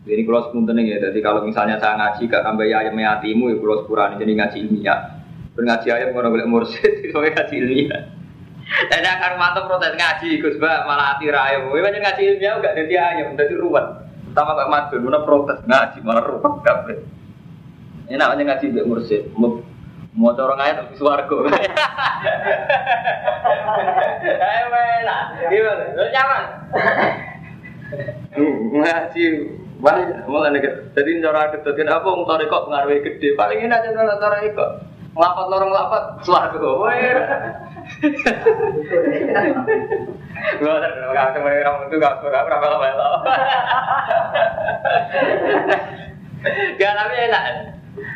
[0.00, 3.84] Jadi kalau sepunten ya, jadi kalau misalnya saya ngaji gak tambah ayam yatimu ya kalau
[3.84, 5.00] sepurani jadi ngaji ilmiah.
[5.60, 8.02] Ngaji ayam kalau boleh mursid, itu ngaji ilmiah.
[8.70, 11.26] Dan akan mantap protes ngaji, Gus Ba, malah hati.
[11.26, 13.86] Gue banyak ngaji ilmiah gak jadi ayam, jadi ruwet.
[14.30, 16.98] Pertama Pak Madun, mana protes ngaji malah ruwet kabeh.
[18.06, 19.22] Ini namanya ngaji mbek mursid.
[19.38, 21.46] Mau orang ayat tapi suwargo.
[24.26, 25.22] Ayo enak.
[25.46, 25.84] Gimana?
[25.94, 26.44] Lo nyaman?
[28.74, 29.24] Ngaji
[29.80, 30.60] banyak malah nih
[30.92, 34.70] jadi cara ketutun apa tarik kok pengaruh gede paling enak aja kalau tarik kok
[35.14, 36.58] ngelapat lorong ngelapat suaraku
[40.60, 42.94] Gue ada nggak semuanya kamu itu nggak suka berapa lama ya
[46.80, 47.44] Gak tapi enak.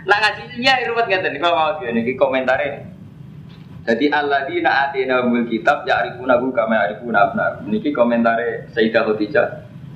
[0.08, 2.88] Nah ngaji ilmiah ruwet nggak tadi kalau mau gini komentarin.
[3.84, 7.60] Jadi Allah di naatina mul kitab ya arifuna bu kama arifuna abna.
[7.68, 9.46] Niki komentare Sayyidah Khadijah.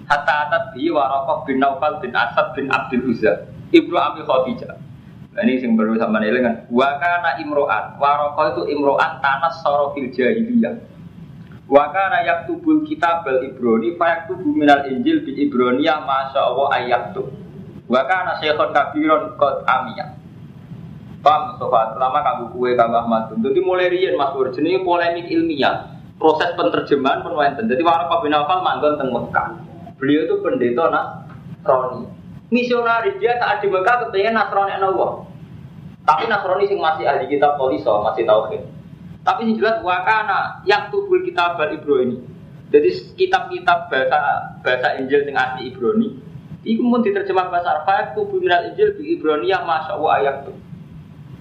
[0.05, 3.49] Hatta atat bi Waraqah bin Naufal bin Asad bin Abdul Uzza.
[3.73, 4.88] Ibnu Abi Khadijah.
[5.38, 6.55] Nah, ini yang perlu sama nilai kan.
[6.66, 7.94] Wa kana imro'an.
[7.94, 10.74] Waraqah itu imro'an tanas sorofil jahiliyah.
[11.70, 17.31] Wa kana yaktubul kitab al ibroni fa yaktubu minal injil bil ibroniyah masya Allah ayaktub.
[17.87, 20.18] Wa kana syekhon kabiron qad amiyah.
[21.22, 23.22] Paham Mustafa, terutama kamu kue kamu Ahmad.
[23.38, 27.70] Jadi mulai rian Mas Bur, jenis polemik ilmiah, proses penerjemahan wonten.
[27.70, 29.48] Jadi Waraqah bin Nawfal manggon teng Mekah.
[30.03, 32.17] Beliau itu pendeta Nasrani.
[32.49, 35.29] Misionaris dia saat di Mekah kepengen Nasrani Allah.
[36.09, 38.65] Tapi Nasrani sing masih ahli kitab Toliso, masih tauhid.
[39.21, 42.17] Tapi sing jelas wakana yang tubul kitab Bal Ibrani.
[42.69, 44.21] Jadi kitab-kitab bahasa
[44.65, 46.17] bahasa Injil sing asli Ibrani.
[46.65, 50.57] Iku mun diterjemah bahasa Arab, tubuh minal Injil di Ibrani yang masya Allah ayat tuh.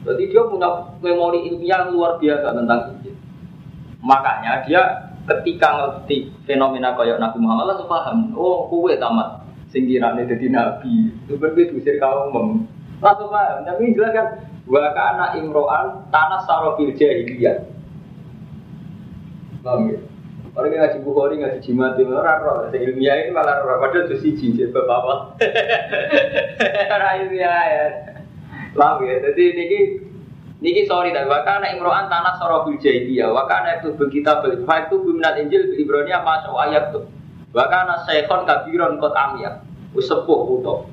[0.07, 3.15] Jadi dia punya memori ilmiah yang luar biasa tentang Injil.
[4.03, 4.83] Makanya dia
[5.23, 8.35] ketika ngerti fenomena kayak Nabi Muhammad langsung paham.
[8.35, 9.46] Oh, kue tamat
[9.77, 11.13] singkirane jadi nabi.
[11.29, 12.47] Itu berarti diusir kaum umum.
[12.97, 13.61] Langsung paham.
[13.69, 14.27] Nabi jelas kan
[14.65, 17.61] wa kana imro'an tanah sarofil jahiliyah.
[19.61, 20.01] Paham ya?
[20.57, 22.65] Orang yang ngaji Bukhari, ngaji jimat, itu orang roh.
[22.73, 23.77] Ilmiah ini malah roh.
[23.77, 25.37] Padahal itu siji, jadi bapak-bapak.
[26.97, 27.85] Orang ilmiah ya.
[28.73, 29.21] Paham ya?
[29.21, 29.79] Jadi ini
[30.57, 35.69] Niki sorry tapi wakana imro'an tanah sorofil jahiliyah wakana itu begitu berfak itu biminat injil
[35.69, 37.05] di Ibrania masuk ayat tuh
[37.53, 39.61] wakana syekhon kabiron kot amiyah
[39.97, 40.85] usepuh utuh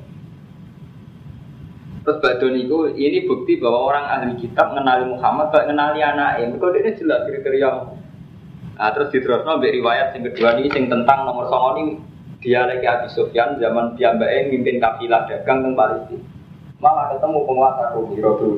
[2.04, 6.52] Terus badon itu ini bukti bahwa orang ahli kitab mengenali Muhammad kayak mengenali anaknya.
[6.52, 7.72] Mereka ini jelas kriteria.
[8.76, 11.96] Nah, terus diterusno mbek riwayat yang kedua ini yang tentang nomor songo ini
[12.44, 16.20] dia lagi Abi Sufyan zaman piyambake mimpin kafilah dagang teng Palestina.
[16.76, 18.48] Malah ketemu penguasa Romi Romi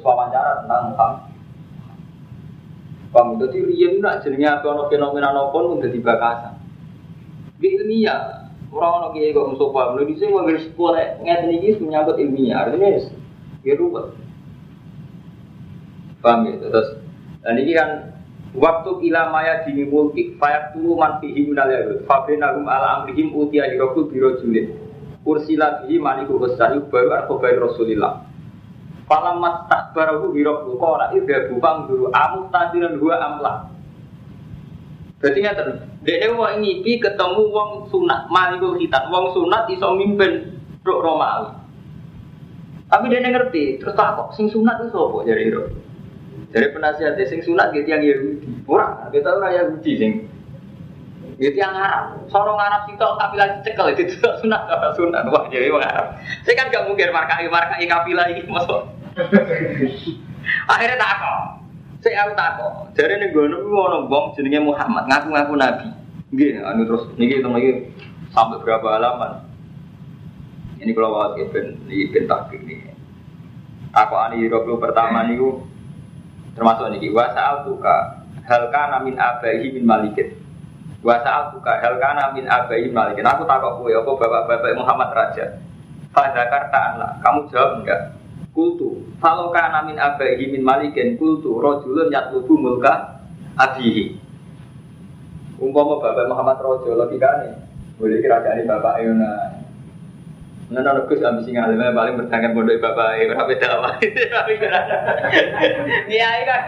[0.00, 1.22] wawancara tentang Muhammad.
[3.12, 3.36] Paham?
[3.44, 6.56] Jadi riyen nak jenenge apa fenomena nopo pun dadi bakasan.
[7.60, 8.43] Di ilmiah,
[8.74, 9.94] orang ono kiai kok paham.
[9.96, 12.66] Lha dhisik wong sekolah ngeten iki menyangkut ilmiah.
[12.66, 12.88] Artinya
[13.62, 14.06] ya ruwet.
[16.18, 16.54] Paham ya?
[16.58, 16.88] Terus
[17.44, 17.90] dan ini kan
[18.56, 23.68] waktu ila maya dini mulki fayak tulu man fihi minal yahud fabinahum ala amrihim utia
[23.68, 24.72] hiroku biro julid
[25.28, 28.24] ursila bihi maniku husayu baru arkobain rasulillah
[29.04, 33.68] Falam mas tak barahu hirok luka ora ida bupang dulu amu tadiran dua amlah.
[35.22, 35.40] Jadi
[36.04, 41.48] dia wong ngipi ketemu wong sunat, malikul hitan, wong sunat iso mimpin rok Romawi.
[42.92, 45.72] Tapi dia ngerti, terus tak kok sing sunat itu sopo jadi rok.
[46.52, 50.12] Jadi penasihat sing sunat gitu yang Yahudi, orang kita orang Yahudi sing
[51.34, 54.02] gitu yang Arab, sorong Arab itu kapilah cekel itu
[54.42, 56.06] sunat apa sunat wah jadi orang Arab.
[56.46, 58.86] Saya kan gak mungkin markai markai kapilah ini masuk.
[60.72, 61.40] Akhirnya takok.
[62.04, 62.72] Saya aku takok.
[63.00, 65.88] Jadi nih gue nunggu mau nombong jenenge Muhammad ngaku-ngaku nabi.
[66.36, 67.72] Nggih, anu terus niki temen iki
[68.28, 69.40] sampai berapa halaman.
[70.84, 72.92] Ini kalau wawas ben iki ben takdir nih.
[73.96, 75.64] Aku ani puluh pertama niku
[76.52, 80.36] termasuk niki wa sa'al tuka hal kana min abaihi min malikin.
[81.00, 83.24] Wa sa'al tuka hal kana min abaihi min malikin.
[83.24, 85.56] Aku takok kowe apa bapak-bapak Muhammad Raja.
[86.12, 88.12] Fa zakarta lah, kamu jawab enggak?
[88.54, 93.18] Kultu, kalau kana min abaihi min malikin kultu rojulun yatlubu mulka
[93.58, 94.14] abihi.
[95.58, 97.50] Umpama bapak Muhammad Rojo logikane,
[97.98, 99.58] boleh kerajaan bapak Yona.
[100.70, 103.90] Nah, nah, Gus ambisi ngalim paling bertanggung bodoh bapak berapa beda apa?
[106.08, 106.62] Kiai kan.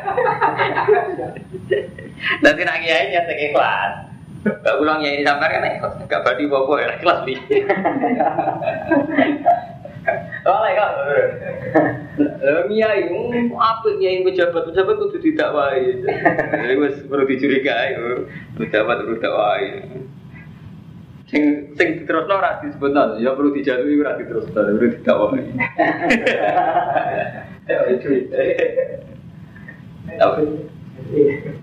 [2.42, 3.92] Nanti nak kiai nyata ikhlas.
[4.46, 5.94] Gak ulang ya ini sampai kan ikhlas.
[6.10, 7.22] Gak badi bobo ya ikhlas
[10.06, 10.46] nih.
[10.46, 10.90] Oleh kan.
[12.70, 13.00] Kiai,
[13.52, 16.00] apa kiai pejabat pejabat itu tidak wae.
[16.54, 17.98] Jadi wes perlu dicurigai,
[18.56, 19.68] pejabat perlu tidak wae.
[21.26, 21.42] Sing
[21.74, 25.42] sing diterusno ora disebutno, ya perlu dijatuhi ora diterusno, perlu tidak wae.
[27.66, 28.30] Ya itu.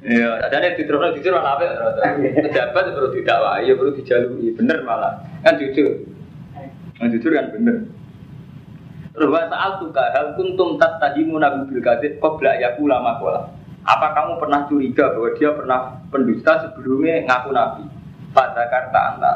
[0.03, 1.63] Iya, adanya diterusno jujur malah apa?
[2.19, 5.23] Pejabat perlu tidak wae, ya perlu dijalui, bener malah.
[5.47, 6.03] Kan jujur.
[6.99, 7.87] Kan jujur kan bener.
[9.13, 13.45] Terus saat tuka hal kuntum tastahimu nabi bil kadib qabla yakula makola.
[13.85, 17.83] Apa kamu pernah curiga bahwa dia pernah pendusta sebelumnya ngaku nabi?
[18.33, 19.33] Pada kata anda.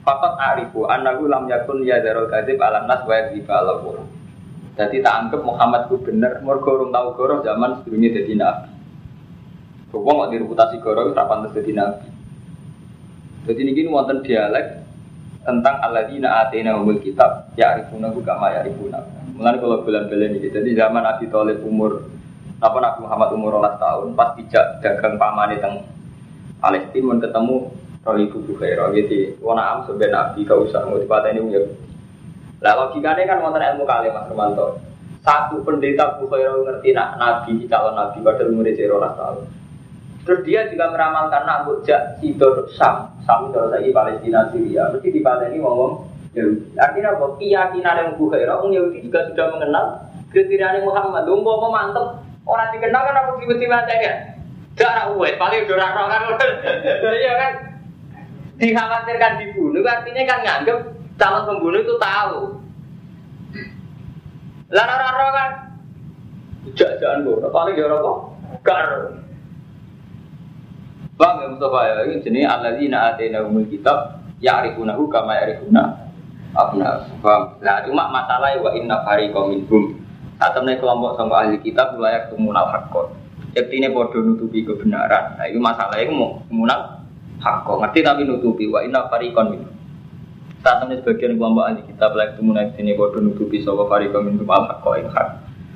[0.00, 3.60] Fakat arifu anahu lam yakun ya darul kadib alam nas wa yadhiba
[4.80, 8.72] Jadi tak anggap Muhammad ku bener, mergo urung tau goro zaman sebelumnya jadi nabi.
[9.92, 12.08] Wong kok direputasi goro ora pantes jadi nabi.
[13.44, 14.79] Jadi ini wonten dialek
[15.40, 19.00] tentang alladzina atina umul kitab ya arifuna kama ya arifuna.
[19.36, 22.12] Mulai kalau bulan-bulan ini, jadi zaman Nabi Thalib umur
[22.60, 25.80] apa Nabi Muhammad umur 12 tahun, pas dijak dagang pamane teng
[26.60, 27.72] Palestina men ketemu
[28.04, 29.40] Roli Bubu Khairah gitu.
[29.40, 31.60] Wana am sebenarnya Nabi kau usah mau dipateni ya.
[32.60, 34.76] Lah logikanya kan wonten ilmu kali Mas Romanto.
[35.24, 38.76] Satu pendeta Bubu Khairah ngerti nak Nabi calon Nabi pada umur 12
[39.16, 39.59] tahun.
[40.20, 44.92] Terus dia juga meramalkan nak bujak itu Sam, Sam itu lagi Palestina Syria.
[44.92, 46.04] Mesti dipateni ngomong
[46.36, 46.76] Yahudi.
[46.76, 47.26] Artinya apa?
[47.40, 49.84] Keyakinan yang Bukhairah, orang Yahudi juga sudah mengenal
[50.30, 51.24] kriteria Muhammad.
[51.24, 54.14] Lu mau mantep, orang dikenal kan aku tiba-tiba ya.
[54.78, 56.22] Gak uwet, paling udah raro kan.
[57.20, 57.52] Iya kan?
[58.60, 60.78] Dikhawatirkan dibunuh, artinya kan nganggep
[61.16, 62.60] calon pembunuh itu tahu.
[64.70, 65.50] Lah raro kan?
[66.76, 68.12] Jangan gue, paling ya apa?
[68.62, 68.88] Gar.
[71.20, 76.08] Bang ya Mustafa ya, ini jenis alladzina atina umul kitab ya'rifunahu kama ya'rifuna
[76.56, 77.04] abna.
[77.20, 77.60] Paham?
[77.60, 80.00] Nah, cuma masalah wa inna fariqam minhum.
[80.40, 83.12] Saat temen kelompok sama ahli kitab layak tumunal hakot.
[83.52, 85.36] Yaktine podo nutupi kebenaran.
[85.36, 87.04] Nah, itu masalahnya itu mau tumunal.
[87.44, 89.76] Ngerti tapi nutupi wa inna fariqam minhum.
[90.64, 94.72] Saat temen sebagian kelompok ahli kitab layak tumunal yaktine podo nutupi sama fariqam minhum al
[94.72, 95.28] hak.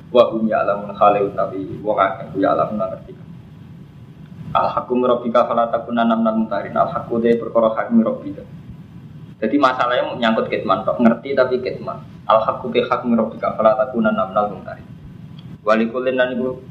[0.09, 3.24] Wa hum ya'lamun khalil tapi wong akeh ya'lamun ngerti.
[4.55, 6.71] Al hakum rabbika fala takuna namnal mutarin.
[6.79, 7.99] Al hakum de perkara hakim.
[9.35, 11.99] Jadi masalahnya menyangkut kitman, kok ngerti tapi kitman.
[12.23, 14.87] Al hakum bi hakum rabbika fala takuna namnal mutarin.
[15.67, 16.63] Walikulin dan ibu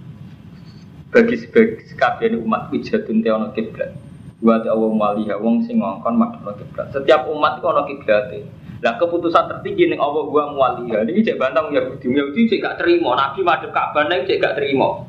[1.12, 3.92] bagi sekabian umat wijatun teono kiblat.
[4.40, 6.88] Buat Allah maliha wong sing ngongkon makna kiblat.
[6.88, 8.32] Setiap umat itu ono kiblat.
[8.80, 11.04] Lah keputusan tertinggi ning Allah wa muwaliha.
[11.04, 12.04] Ini cek bantang ya Yahudi.
[12.16, 13.16] Yahudi cek gak terima.
[13.16, 15.04] Nabi madhep Ka'bah ning cek gak terima.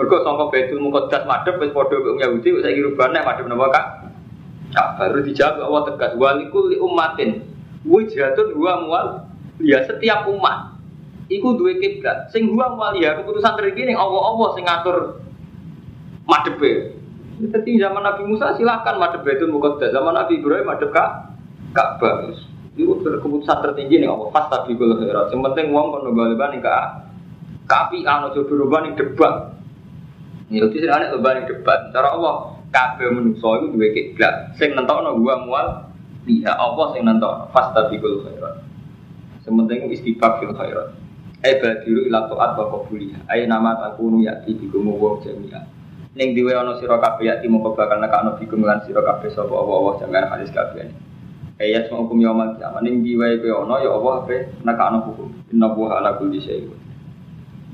[0.00, 3.86] Mergo sangka Baitul Muqaddas madhep wis padha kok Yahudi kok saiki rubane madhep napa Kak?
[4.72, 7.44] Kak baru dijawab Allah tegas walikul li ummatin
[7.84, 9.06] wijhatun huwa mual
[9.60, 10.80] ya setiap umat
[11.28, 14.96] iku duwe kiblat sing huwa mual ya keputusan ning Allah-Allah sing ngatur
[16.24, 16.96] madhepe.
[17.40, 21.30] Jadi zaman Nabi Musa silahkan madhep Baitul Muqaddas, zaman Nabi Ibrahim madhep Kak
[21.76, 22.32] Ka'bah.
[22.74, 24.32] Itu keputusan tertinggi nih Allah.
[24.32, 25.28] Pas tapi kalau khairat.
[25.34, 26.86] Yang penting uang nggak lebar nih kak.
[27.66, 29.59] Kapi ano jodoh nih debat.
[30.50, 31.94] Ya itu sih aneh lebar debat.
[31.94, 34.34] Cara Allah kabeh menungso itu dua kiblat.
[34.58, 35.66] Sing nentokno gua mual
[36.26, 38.54] lihat Allah sing tapi kalau khairat.
[39.46, 40.94] Yang penting istighfar fil khairat.
[41.46, 43.30] Eh badiru ila taat wa qabuliha.
[43.30, 45.62] Ayo nama takunu yati bikumu wa jami'a.
[46.18, 50.02] Ning diwe ana sira kabeh yati mongko bakal nekakno bikum lan sira kabeh sapa Allah
[50.02, 50.90] jangan hadis kabeh.
[51.62, 54.36] Ayat semua hukum yaumul kiamat ning diwae kowe ana ya Allah ape
[54.66, 55.28] nekakno hukum.
[55.54, 56.42] Inna wa ala kulli.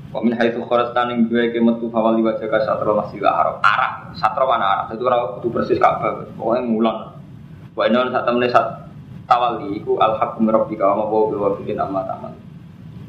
[0.07, 3.59] Wa min haitsu kharajta ning diwae ke metu fawali wa jaga satra masjid haram.
[4.15, 4.95] Satra mana Arab.
[4.95, 6.31] Itu ora kudu persis Ka'bah.
[6.39, 6.97] Pokoke ngulon.
[7.75, 8.87] Wa inna sak temene sat
[9.27, 12.33] tawali iku al haqqu min rabbika wa ma wa bikin amma tamal.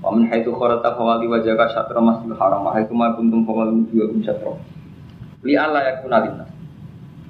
[0.02, 4.58] Wa min haitsu kharata fawali wajhaka syatra masjidil haram wa haitsu ma fawali wujuhakum syatra.
[5.46, 6.50] Li alla yakuna linnas.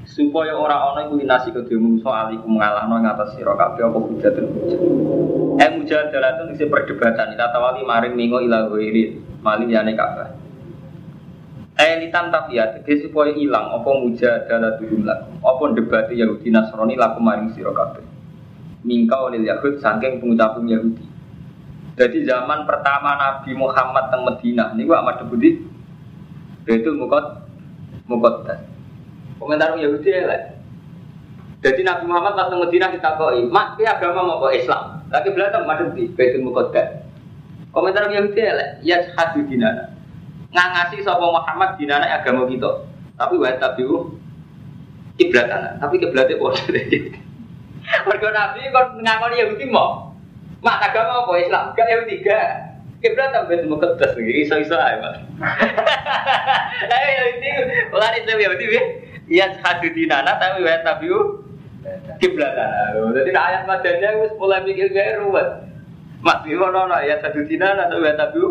[0.08, 4.80] Supaya ora ana iku linasi kedhe manusa alikum ngalahno ngatas sira kabeh apa hujatun hujat.
[5.89, 10.36] Eh mujadalatun isi perdebatan ila tawali maring mingo ila ghairi mali yane kabeh.
[11.80, 15.32] Eh litan tafiya tegese supaya ilang apa mujadalatun lakum.
[15.41, 18.05] Apa debat Yahudi Nasrani lakum maring sira kabeh.
[18.84, 21.05] Mingkau lil Yahud saking pengucapan Yahudi.
[21.97, 25.59] Jadi zaman pertama Nabi Muhammad teng Medina niku Ahmad Debudi
[26.68, 27.49] Betul mukot
[28.07, 28.45] mukot
[29.41, 30.43] Komentar Yahudi ya lah.
[31.64, 35.88] Jadi Nabi Muhammad pas teng Medina ditakoi, "Mak, ki agama kok Islam?" Lagi belakang madhep
[35.96, 37.04] di Baitul Muqaddas.
[37.72, 39.92] Komentar Yahudi ya lah, "Ya hadu dinana."
[40.52, 42.84] Ngangasi sapa Muhammad dinana agama kita.
[43.16, 44.16] Tapi wa tabiu
[45.20, 45.80] kiblatan.
[45.80, 46.80] Tapi kiblatnya padha.
[48.09, 50.12] Mergo Nabi kon ngakoni Yahudi mau.
[50.61, 51.64] Mak agama apa Islam?
[51.72, 52.48] Gak Yahudi gak.
[52.98, 55.14] Kiblat sampai Baitul Muqaddas iki iso-iso ae, Pak.
[56.98, 57.48] Ayo Yahudi,
[57.94, 58.82] ora Islam Yahudi ya.
[59.28, 61.46] Ya hadu dinana tapi wa tabiu
[62.18, 62.68] kiblatan.
[63.14, 65.68] Jadi ayat madanya wis mulai mikir gaya ruwet.
[66.18, 68.47] Mas Biwono ya satu dinana tapi wa tabiu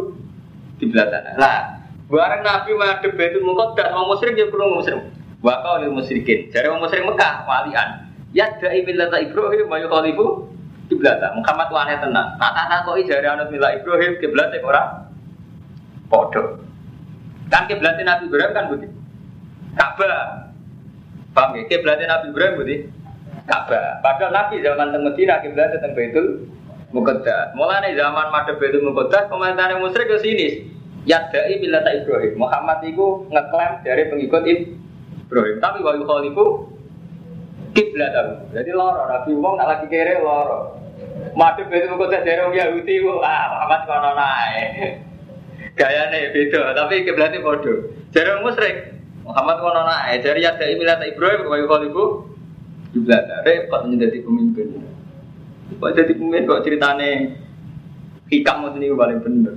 [0.80, 1.36] kiblatan.
[1.36, 5.04] Lah, bareng Nabi madhep Baitul Muqaddas wong musyrik ya kurang musyrik.
[5.44, 6.48] Wa qaulil musyrikin.
[6.56, 8.08] Jare wong musyrik Mekah walian.
[8.32, 10.48] Ya da'i millata Ibrahim wa yukhalifu
[10.88, 11.44] kiblatan.
[11.44, 12.28] Muhammad wane tenan.
[12.40, 15.12] Tak tak takoki jare anut milah Ibrahim kiblate ora
[16.08, 16.64] padha.
[17.52, 18.88] Kan kiblate Nabi Ibrahim kan budi.
[19.78, 20.48] Ka'bah.
[21.38, 21.70] Paham ya?
[21.70, 22.76] Kiblatnya Nabi Ibrahim budi.
[23.48, 24.04] Ka'bah.
[24.04, 26.52] Padahal Nabi zaman teng Medina kiblatnya teng Baitul
[26.92, 27.56] Muqaddas.
[27.56, 30.48] Mulane zaman madhep Baitul Muqaddas komentare musyrik ke sini.
[31.08, 32.36] Yadai millata Ibrahim.
[32.36, 35.58] Muhammad itu ngeklaim dari pengikut Ibrahim.
[35.64, 36.76] Tapi wa yukhalifu
[37.72, 38.12] kiblat
[38.52, 40.76] Jadi loro Nabi wong nak lagi kere loro.
[41.32, 44.64] Madhep Baitul Muqaddas dari Yahudi wah Muhammad kono nae.
[45.78, 47.96] Gayane beda, tapi kiblatnya bodoh.
[48.12, 48.92] Jadi musyrik
[49.24, 52.36] Muhammad kono nae, dari yadai millata Ibrahim wa yukhalifu
[52.94, 53.24] kiblat.
[53.44, 54.68] Repot menjadi pemimpin.
[55.76, 57.10] Kok jadi pemimpin kok ceritane
[58.32, 59.56] hikam itu paling bener.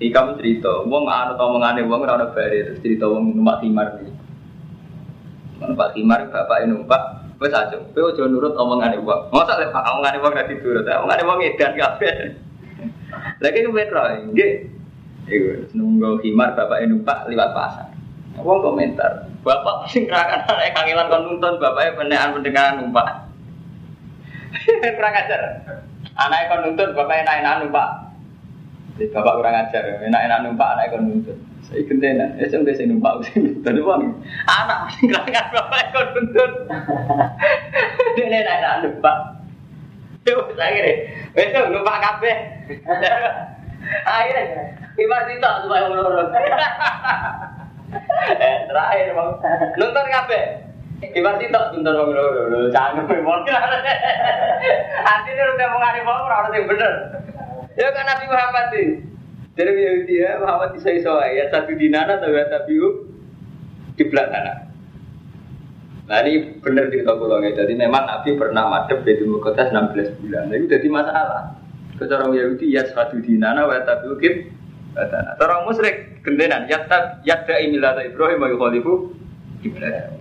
[0.00, 4.08] Hikam cerita, wong anu omongane wong ora ono bare terus cerita wong numpak timar iki.
[5.60, 7.02] Numpak timar bapak numpak
[7.36, 7.76] wis aja.
[7.92, 9.28] Kowe aja nurut omongane wong.
[9.28, 12.16] Mosok lek omongane wong ora diturut, omongane wong edan kabeh.
[13.44, 14.00] Lagi ku metro,
[14.32, 14.52] nggih.
[15.30, 17.88] Iku nunggu himar bapak numpak liwat pasar.
[18.40, 23.30] Wong komentar, bapak sing kerakan anak kangelan kon nuntun bapaknya penekan pendengaran numpak.
[24.96, 25.40] kurang ajar.
[26.18, 27.88] Anaknya kon nuntut, bapak enak-enak numpak.
[28.98, 31.38] Jadi bapak kurang ajar, enak-enak numpak, anaknya kon nuntut.
[31.70, 34.02] Saya gentenan, ya saya udah numpak, saya nuntut uang.
[34.48, 36.52] Anak masih kerangan bapak kon nuntut.
[38.16, 39.16] Dia enak-enak numpak.
[40.28, 40.94] Ya wis akhirnya,
[41.32, 42.36] besok numpak kabeh.
[44.06, 46.28] Akhirnya, Ibar sitok supaya menurun.
[47.90, 49.30] Eh, terakhir bang,
[49.74, 50.44] nonton kabeh.
[51.00, 53.42] Ibar sitok nonton bang loro, canggung memang.
[55.14, 56.94] Artinya udah mengalih bang, orang yang bener.
[57.74, 58.88] Ya kan Nabi Muhammad sih.
[59.58, 62.78] Jadi Yahudi ya Muhammad bisa iso ya satu dinana ya tapi
[63.98, 64.70] kiblat anak.
[66.06, 67.54] Nah ini benar cerita pulang ya.
[67.58, 70.50] Jadi memang Nabi pernah madep di Mukotas 16 bulan.
[70.50, 71.58] Nah itu jadi masalah.
[71.98, 74.16] Kecara Yahudi ya satu dinana wa tapi
[75.38, 79.14] Orang musyrik gendenan ya tak ya da imilata Ibrahim wa yukhalifu
[79.62, 80.18] kiblat.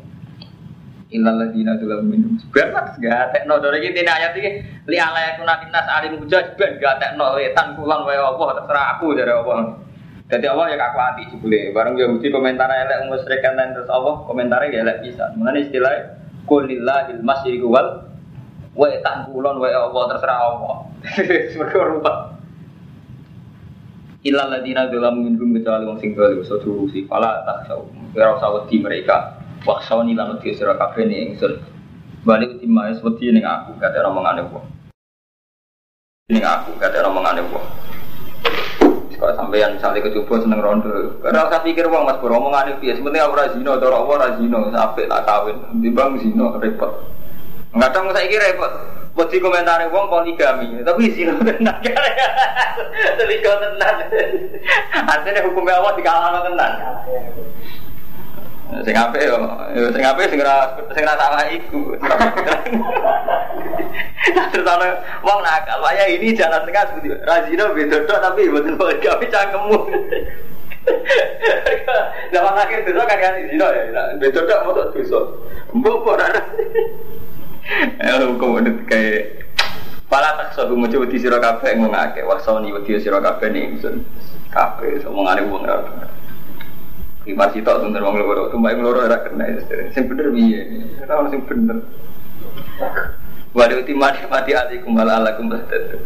[1.10, 5.90] Innal ladina dalam minum sebenarnya gak tekno dari ini ayat ini li ala yakuna nas
[5.90, 9.82] alim hujaj ben gak tekno wetan kulan wae Allah terserah aku dari Allah.
[10.30, 11.74] Jadi Allah ya aku hati jebule.
[11.74, 15.34] Bareng Yahudi komentar elek musyrik kan terus Allah komentarnya ya bisa.
[15.34, 15.94] Mengenai istilah
[16.46, 18.06] kulillahil masyriqu wal
[18.78, 20.78] wetan kulon wae Allah terserah Allah.
[21.58, 22.39] Mergo rupa.
[24.20, 26.60] Illa ladina dalam minum kecuali wong sing dolim so
[26.92, 27.88] si pala tak tahu.
[28.12, 29.40] Ora usah wedi mereka.
[29.64, 31.40] Waksoni lan wedi sira kabeh ning.
[32.28, 34.68] Balik uti maes wedi ning aku kate omongane wong.
[36.28, 37.64] Ning aku kate omongane wong.
[39.20, 43.28] Kalau sampeyan misalnya kecoba seneng rondo, karena saya pikir wong mas beromongan itu ya, sebenarnya
[43.28, 47.04] aku razino, cara aku razino, sampai tak kawin, timbang zino repot.
[47.76, 48.72] Kadang saya kira repot,
[49.18, 51.76] buat komentar wong poligami, tapi zino tenan,
[53.20, 53.96] selingkuh tenan.
[54.96, 56.74] Artinya hukumnya Allah dikalah tenan.
[58.86, 59.42] Sing apik yo,
[59.90, 61.98] sing apik sing ora sing ora salah iku.
[64.54, 64.94] Terus ana
[65.26, 69.80] wong nakal, waya ini jalan tengah seperti Razino bedodo tapi mboten gawe cangkemmu.
[72.30, 75.20] Zaman akhir dosa kan kan zino ya, bedodo motor dosa.
[75.74, 76.30] Mbok ora.
[78.30, 79.40] Hukum ini kayak
[80.10, 84.02] Pala tak sobu mucu wedi sira kabeh ngomong akeh wasoni wedi sira kabeh ning ingsun.
[84.50, 86.10] Kabeh omongane wong ora bener.
[87.30, 89.46] Masih tak tuh wong loro, tuh mbak loro ora kena
[89.94, 90.66] sing bener piye?
[91.06, 91.78] Ora ono sing bener.
[93.54, 96.02] Waduh timati mati alikum ala alakum bahtad.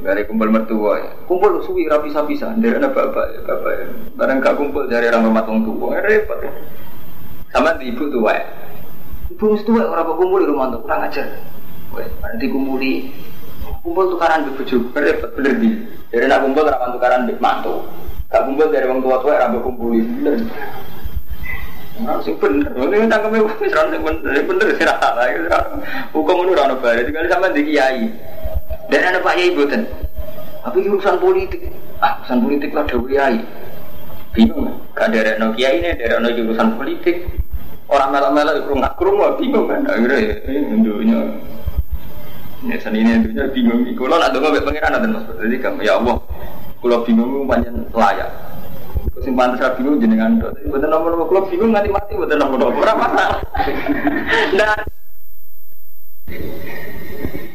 [0.00, 1.12] Dari kumpul mertua ya.
[1.28, 3.86] Kumpul suwi rapi bisa Dari anak bapak ya bapak ya.
[4.16, 6.40] Barang gak kumpul dari orang rumah tua repot.
[6.40, 6.52] Ya.
[7.52, 8.46] Sama ibu tua ya.
[9.32, 11.24] Ibu tua orang kumpul di rumah tua kurang ajar.
[11.96, 13.08] Wes, dikumpuli
[13.80, 15.70] kumpul tukaran di bojo repot bener di.
[16.12, 17.80] Dari nak kumpul rapan tukaran di mantu.
[18.28, 20.04] Gak kumpul dari orang tua tua rambut kumpuli.
[22.02, 25.64] Nah, sing bener, ini tangkeme wis ra bener, bener sih rasa lah.
[26.12, 28.08] Hukum itu ora ono bare, tinggal sama di kiai.
[28.88, 29.88] Dan ada Pak Yai boten.
[30.64, 31.68] Tapi urusan politik,
[32.00, 33.36] ah urusan politik lah dewi Yai.
[34.32, 37.28] Bingung, gak no kiai ini, ada no urusan politik.
[37.92, 39.84] Orang melak-melak itu nggak kurung, bingung kan?
[39.84, 40.34] Akhirnya ya,
[42.62, 43.84] ini seni ini dunia bingung.
[43.98, 46.16] Kalau nak dengar pengiran ada mas, jadi kamu ya Allah,
[46.80, 48.30] kalau bingung panjang layak.
[49.20, 50.56] Sing pantes bingung jenengan tok.
[50.66, 53.38] Mboten nomor kalau bingung nganti mati mboten nomor ora masalah.
[54.56, 54.78] Nah.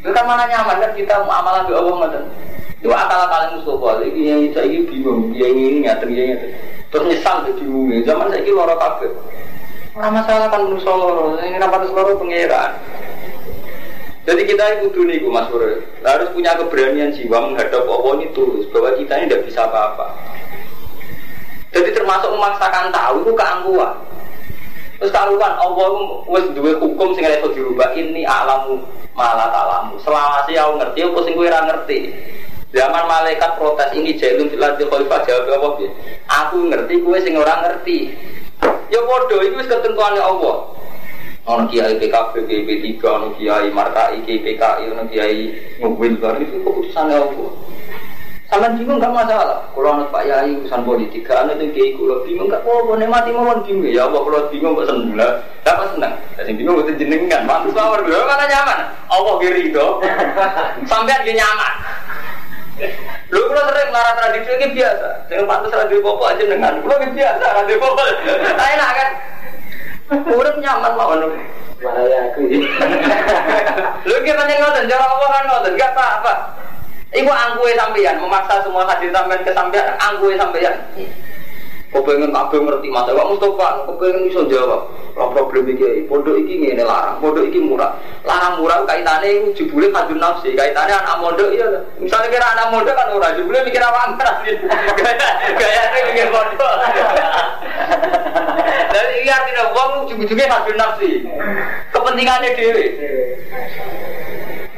[0.08, 2.24] Itu mana nyaman kan kita mau amalan di Allah ngoten.
[2.80, 6.50] Itu akal-akal Mustafa, iki yang ini bingung, yang ini ngaten yang ngaten.
[6.94, 7.92] Terus nyesal tuh bingung.
[8.06, 9.12] Zaman saya loro kabeh.
[9.98, 12.70] Ora masalah kan loro, ini rapat loro pangeran.
[14.30, 15.82] Jadi kita itu dulu nih, Mas Bro.
[16.06, 20.14] Harus punya keberanian jiwa menghadap Allah ini tulus bahwa kita ini tidak bisa apa-apa.
[21.74, 23.96] Jadi termasuk memaksakan tahu itu keangkuhan.
[25.02, 25.90] Terus karuan Allah
[26.30, 28.78] wis duwe hukum sing iso dirubah ini alamu
[29.18, 29.98] malah talamu.
[30.06, 32.00] Selama sih aku ngerti apa sing kowe ngerti.
[32.70, 35.90] Zaman malaikat protes ini jailun fil ardi khalifah jawab apa?
[36.46, 38.14] Aku ngerti kowe sing ora ngerti.
[38.92, 40.74] Ya iku wis ketentuane Allah.
[41.48, 47.52] Ono kiai PKB, PB3, ono kiai Markai, PKI, ono kiai Mubin, itu keputusannya Allah.
[48.48, 49.60] Sampai bingung gak masalah.
[49.76, 52.96] Kalau anak Pak Yai urusan politik, gak anak itu kiai kalau bingung gak apa-apa.
[52.96, 55.32] Nih mati mawon bingung ya Allah kalau bingung kok seneng lah.
[55.68, 56.14] Dapat seneng.
[56.40, 57.44] Tapi bingung itu jenengan.
[57.44, 58.80] Mantus mawon dulu mana nyaman.
[59.12, 59.88] Allah kiri itu.
[60.92, 61.74] Sampai dia nyaman.
[63.34, 65.08] Lu kalau sering marah tradisi ini biasa.
[65.26, 66.78] Dengan pantas radio popo aja dengan.
[66.86, 68.02] Lu ini biasa radio popo.
[68.74, 69.10] Enak kan?
[70.30, 71.22] Udah nyaman mawon.
[71.78, 72.42] Mana ya aku
[74.10, 76.34] Lu kira ngoten, cara Allah kan ngoten, gak apa-apa.
[77.14, 80.76] Iku angkuhe sampeyan memaksa semua hadir sampean ke sampean angkuhe sampeyan.
[81.88, 84.92] Kau pengen kabeh ngerti masa Pak Mustafa, kau pengen iso jawab.
[85.18, 87.98] Lah problem iki pondok iki ngene larang, pondok iki murah.
[88.22, 91.66] Larang murah kaitane jebule kadun nafsi, kaitane anak mondok iya.
[91.98, 94.30] Misalnya kira anak mondok kan ora jebule mikir apa amar.
[95.58, 96.74] Gayane mikir pondok.
[98.94, 101.26] Jadi iya artinya wong ujung-ujungnya kadun nafsi.
[101.90, 102.86] Kepentingannya dhewe.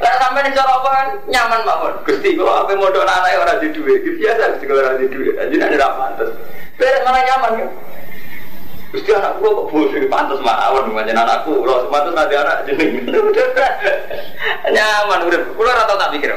[0.00, 1.94] Lah sampai nih cara apa kan nyaman mawon.
[2.08, 4.00] Gusti kok apa modal anak orang di duit.
[4.08, 5.06] Biasa Gusti kalau orang di.
[5.12, 6.32] Jadi nanti tidak pantas.
[6.80, 7.68] Beres mana nyaman kan?
[8.90, 11.62] Gusti anak gua kok bos pantas mawon macam anakku.
[11.62, 12.86] Kalau sepantas nanti anak jadi
[14.74, 15.40] nyaman udah.
[15.54, 16.34] Kulo rata tak pikir.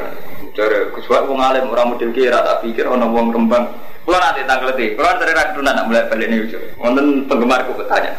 [0.53, 3.73] Cara kesuat wong alim orang model kira tak pikir orang wong rembang.
[4.05, 4.93] Kulo nanti tanggal letih.
[4.93, 6.39] Kulo dari rakyat nak mulai balik nih.
[6.77, 8.13] Wonten penggemarku bertanya.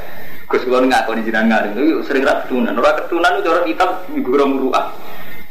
[0.51, 2.75] Gus kulo ngaku di jinan ngalim sering rak ketunan.
[2.75, 4.75] Ora itu orang kita minggu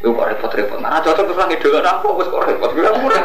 [0.04, 0.84] Itu kok repot-repot.
[0.84, 2.76] Nah, cocok terus lagi dulu aku, bos kok repot.
[2.76, 3.24] Gue murah.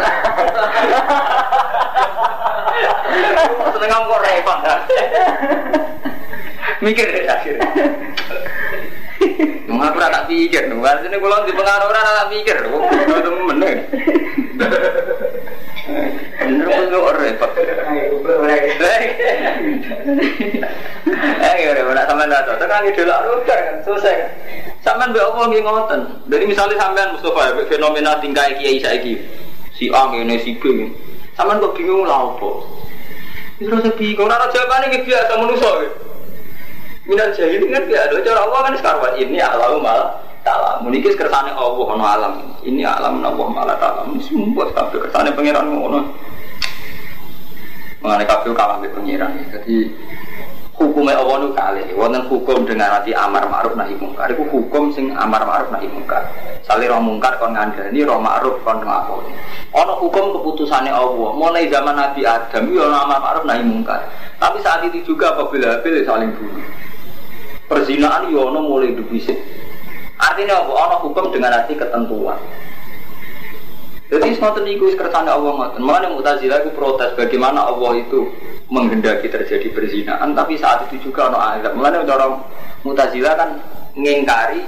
[3.74, 4.58] Seneng kok repot.
[6.78, 7.66] Mikir deh akhirnya.
[9.66, 13.30] Nggak pernah tak pikir, nggak sini kalau di pengaruh orang tak pikir, kok itu
[15.88, 17.50] Bener kok repot.
[21.18, 24.28] Eh, ya udah, sama nggak cocok kan dulu udah kan kan.
[24.84, 26.00] Sampean mbek apa nggih ngoten.
[26.28, 29.16] Jadi misalnya sampean Mustafa fenomena tingkah kiai saiki.
[29.72, 30.92] Si A ngene si B.
[31.32, 32.50] Sampean kok bingung apa?
[33.58, 35.70] Wis rasa bingung, ora jawabane iki biasa manusa.
[37.08, 39.40] Minat jahil kan biasa, cara Allah kan sekarang ini
[39.80, 40.80] malah taala.
[40.80, 42.34] Muniki kersane Allah ono alam.
[42.64, 44.08] Ini alam Allah malah taala.
[44.24, 46.00] Semua kabeh kersane pangeran ngono.
[48.00, 49.36] Mengenai kabeh kalah mbek pangeran.
[49.52, 49.92] Jadi
[50.78, 55.10] hukumnya Allah itu kali wonten hukum dengan hati amar ma'ruf nahi mungkar itu hukum sing
[55.10, 56.22] amar ma'ruf nahi mungkar
[56.62, 62.22] sali roh mungkar kon ngandani roh ma'ruf kon ana hukum keputusannya Allah mulai zaman Nabi
[62.22, 64.06] Adam ya ana amar ma'ruf nahi mungkar
[64.38, 66.62] tapi saat itu juga apabila pilih saling bunuh
[67.66, 69.34] perzinaan ya ana mulai dibisik
[70.18, 72.38] artinya apa ana hukum dengan hati ketentuan
[74.08, 75.84] jadi semua niku kersane Allah ngoten.
[75.84, 78.24] Mulane Mu'tazilah itu protes bagaimana Allah itu
[78.72, 81.76] menghendaki terjadi perzinaan tapi saat itu juga ono azab.
[81.76, 82.40] Mulane orang
[82.88, 83.60] Mu'tazilah kan
[83.92, 84.64] ngingkari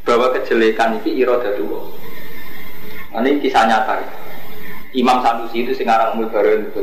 [0.00, 1.84] bahwa kejelekan itu irodatullah.
[3.12, 4.00] Nah, ini kisah nyata.
[4.96, 6.82] Imam Sanusi itu Singarang Mulbarin itu.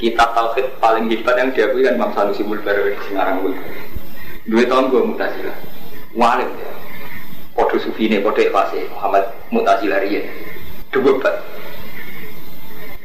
[0.00, 3.84] Kitab Tauhid paling hebat yang diakui kan Imam Sanusi Mulbarin Singarang Mulbarin.
[4.48, 5.54] Dua tahun gue mutasila.
[6.16, 6.70] Walim ya.
[7.56, 10.28] Podo Sufine, Podo Ikhlasnya, Muhammad Mutasila Riyan.
[10.92, 11.16] Dua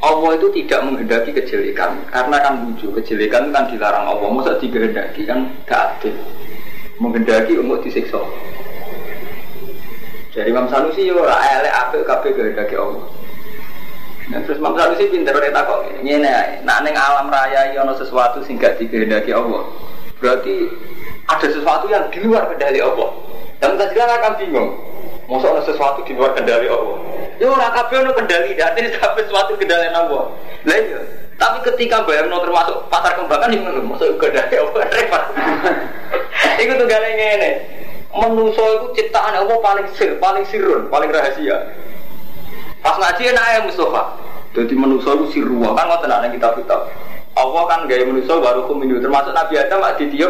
[0.02, 2.04] Allah itu tidak menghendaki kejelekan.
[2.10, 4.28] Karena kan lucu kejelekan kan dilarang Allah.
[4.34, 6.18] Masa dikehendaki kan gak adil.
[6.98, 8.18] Menghendaki untuk disiksa.
[10.34, 13.04] Jadi Imam Sanusi yo ora elek apik kabeh kehendaki Allah.
[14.32, 16.66] Nah, terus Imam Sanusi pinter ora takok ngene ae.
[16.66, 19.70] Nak ning alam raya iki ana sesuatu sing gak dikehendaki Allah
[20.22, 20.70] berarti
[21.26, 23.10] ada sesuatu yang di luar kendali Allah
[23.62, 24.74] dan kita akan bingung
[25.32, 27.00] Masa ada sesuatu di luar kendali Allah.
[27.40, 30.28] Ya orang kabeh ono kendali, artinya kabeh sesuatu kendali Allah.
[30.68, 31.00] Lah iya.
[31.40, 35.24] Tapi ketika bayangno termasuk pasar kembangan yang ngono, masuk kendali Allah repot.
[36.60, 37.52] Iku tuh gale ngene.
[38.12, 41.80] Manusa itu ciptaan Allah paling sir, paling sirun, paling rahasia.
[42.84, 44.04] Pas ngaji enak ya Mustafa.
[44.52, 46.92] Jadi manusia itu sirwa kan ngoten ana kitab kitab.
[47.40, 49.80] Allah kan gaya manusia baru kum minum termasuk Nabi Adam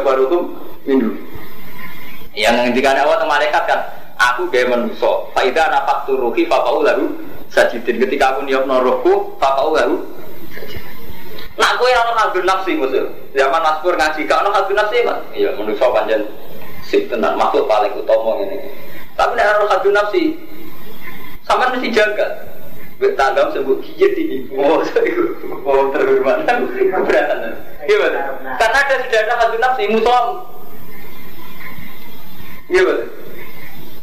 [0.06, 0.44] baru kum
[0.86, 1.18] minum.
[2.32, 3.80] Yang ngendikan Allah malaikat kan,
[4.16, 5.12] aku gaya manusia.
[5.36, 7.12] Faidah napak turuhi fakau lalu
[7.52, 8.00] sajidin.
[8.00, 10.00] Ketika aku niat norohku fakau lalu
[11.60, 13.06] Nah, aku yang orang hadun nafsi musuh.
[13.36, 15.20] Zaman Maspur ngaji, kau orang hadun nafsi kan?
[15.36, 16.24] Iya, manusia panjang
[16.90, 18.58] sih tenang makhluk paling utama ini.
[19.14, 20.34] Tapi nek orang nafsi,
[21.46, 22.50] sama mesti jaga.
[22.98, 24.38] Bertanggap sebut gigit ini.
[24.54, 24.82] Oh,
[25.66, 26.46] oh terhormat.
[26.46, 27.50] Keberatan.
[27.90, 28.20] Gimana?
[28.62, 30.26] Karena ada sudah ada nafsi musuh.
[32.72, 33.04] Gimana?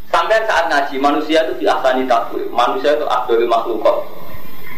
[0.09, 2.45] Sampai saat ngaji, manusia itu diasani takbir.
[2.53, 3.81] Manusia itu akhdul makhluk.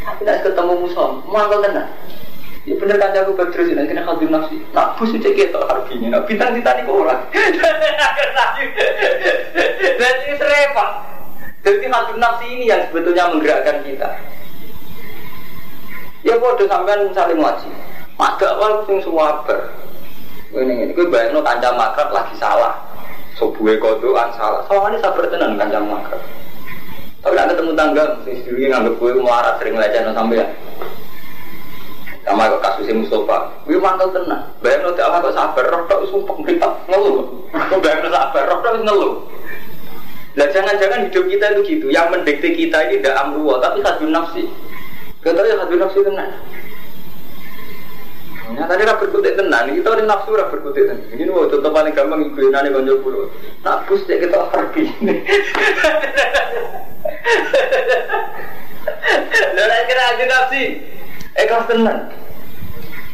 [0.01, 1.91] Tapi tidak ketemu musuh, mangkal tenang.
[2.61, 4.61] Ya bener kan aku berterus ini kena khadir nafsi.
[4.69, 6.13] Nak bus itu kita harganya.
[6.13, 7.21] Nak bintang kita nih orang.
[9.97, 10.89] Jadi serempah.
[11.65, 14.13] Jadi khadir nafsi ini yang sebetulnya menggerakkan kita.
[16.21, 17.69] Ya bodoh sampean misalnya ngaji.
[18.21, 19.73] Maka awal sing semua ber.
[20.53, 22.77] Ini ini gue bayangin kancam makrab lagi salah.
[23.39, 24.63] Sobuhe kodoan salah.
[24.67, 26.21] Soalnya sabar tenan kancam makrab.
[27.21, 30.45] Tapi nak ketemu tangga, sing sedulurnya nganggep gue melarat sering leceh sampai ya
[32.21, 33.37] sama kok kasusnya Mustafa.
[33.65, 37.17] Gue mantel tenang bayang lo tidak kok sabar roh tak sumpah mereka ngeluh
[37.81, 39.13] bayang sabar roh tak ngeluh
[40.31, 41.85] lah jangan-jangan hidup kita itu gitu.
[41.91, 44.47] Yang mendikte kita ini tidak amruwa tapi hadun nafsi.
[45.19, 46.31] Kita ya hadun nafsi tenang
[48.51, 51.07] Ya, tadi ra berkutik tenan, kita ini nafsu ra berkutik tenan.
[51.07, 53.31] Ini mau contoh paling gampang ibu nani konco pulau.
[53.63, 54.91] Nak bus dek kita pergi.
[59.55, 60.63] Lalu kira aja nafsi,
[61.39, 62.11] ikhlas tenan.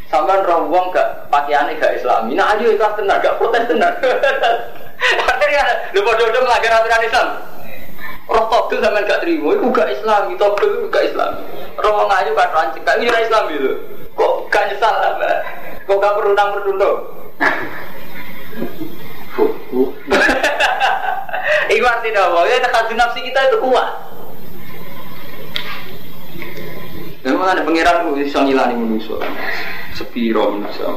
[0.07, 2.33] Sampai roh wong gak pakaiannya gak islami.
[2.33, 3.93] Nah ayo ikhlas tenan, gak protes tenan.
[5.27, 5.63] Akhirnya
[5.93, 7.27] lu bodoh-bodoh melanggar aturan Islam.
[8.27, 11.43] Roh togel sampean gak terima, itu gak islami, togel itu gak islami.
[11.77, 13.71] Roh wong ayu gak rancik, gak ini Islam gitu.
[13.75, 13.96] Kok
[14.57, 15.13] gak nyesal lah,
[15.85, 16.97] kok gak perundang perundang.
[21.67, 22.49] Iku artinya apa?
[22.49, 23.89] Ya tekan nafsi kita itu kuat.
[27.27, 29.19] Memang ada pangeran itu bisa ngilani manusia.
[29.93, 30.89] Sepiro manusia.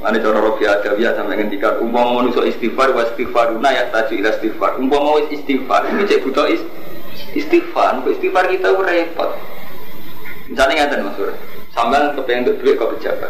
[0.00, 4.30] Ada cara rofi ada biasa sampai ngendikan umpama manusia istighfar wa istighfaruna ya taju ila
[4.38, 4.70] istighfar.
[4.78, 6.46] Umpama wis istighfar ini cek butuh
[7.34, 8.06] istighfar.
[8.06, 9.34] Istighfar kita repot.
[10.46, 11.34] Misalnya ngatain mas Sur,
[11.76, 13.28] sambil kepengen untuk duit kau pejabat.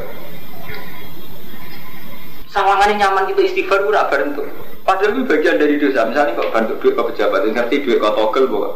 [2.55, 4.47] Sawangannya nyaman kita istighfar udah bareng tuh.
[4.86, 6.07] Padahal itu bagian dari dosa.
[6.07, 8.70] Misalnya kok bantu duit kau pejabat, ngerti duit kau togel bahwa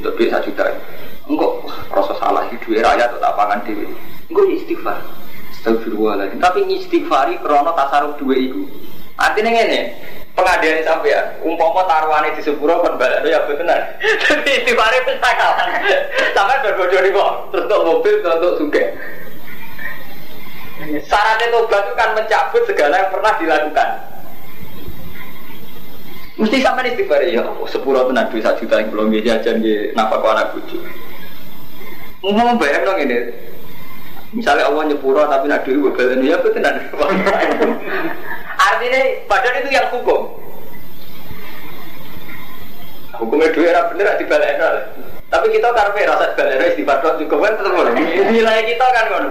[0.00, 0.72] untuk duit satu juta.
[1.28, 1.52] Enggak
[1.92, 3.92] rasa salah di duit rakyat atau pangan dewi.
[4.32, 4.98] Enggak istighfar.
[5.52, 6.40] Astagfirullahaladzim.
[6.40, 8.64] Tapi istighfari krono tasaruf dua itu.
[9.20, 9.94] Artinya ini
[10.34, 13.80] pengadilan sampai ya, umpama taruhannya di sepuro kan balik ya benar.
[14.02, 15.68] Tapi istighfari pesakalan.
[16.34, 17.32] Sampai berbodoh di kok.
[17.54, 18.84] Untuk mobil, untuk suge.
[20.84, 23.90] Syaratnya tobat itu kan mencabut segala yang pernah dilakukan.
[26.34, 30.50] Mesti sampai istighfar ya, sepuro tenan duit satu juta yang belum jajan di nafkah anak
[30.50, 30.82] bujuk.
[32.26, 33.53] Mau bayar dong ini.
[34.34, 36.82] Misalnya Allah nyepuro tapi nak duit bebel ya betul tenan.
[38.58, 40.20] Artinya padahal itu yang hukum.
[43.14, 44.58] Hukumnya duit era bener di balik
[45.30, 47.74] Tapi kita karpe rasa balik istighfar juga kan tetap
[48.34, 49.24] Nilai kita kan kan.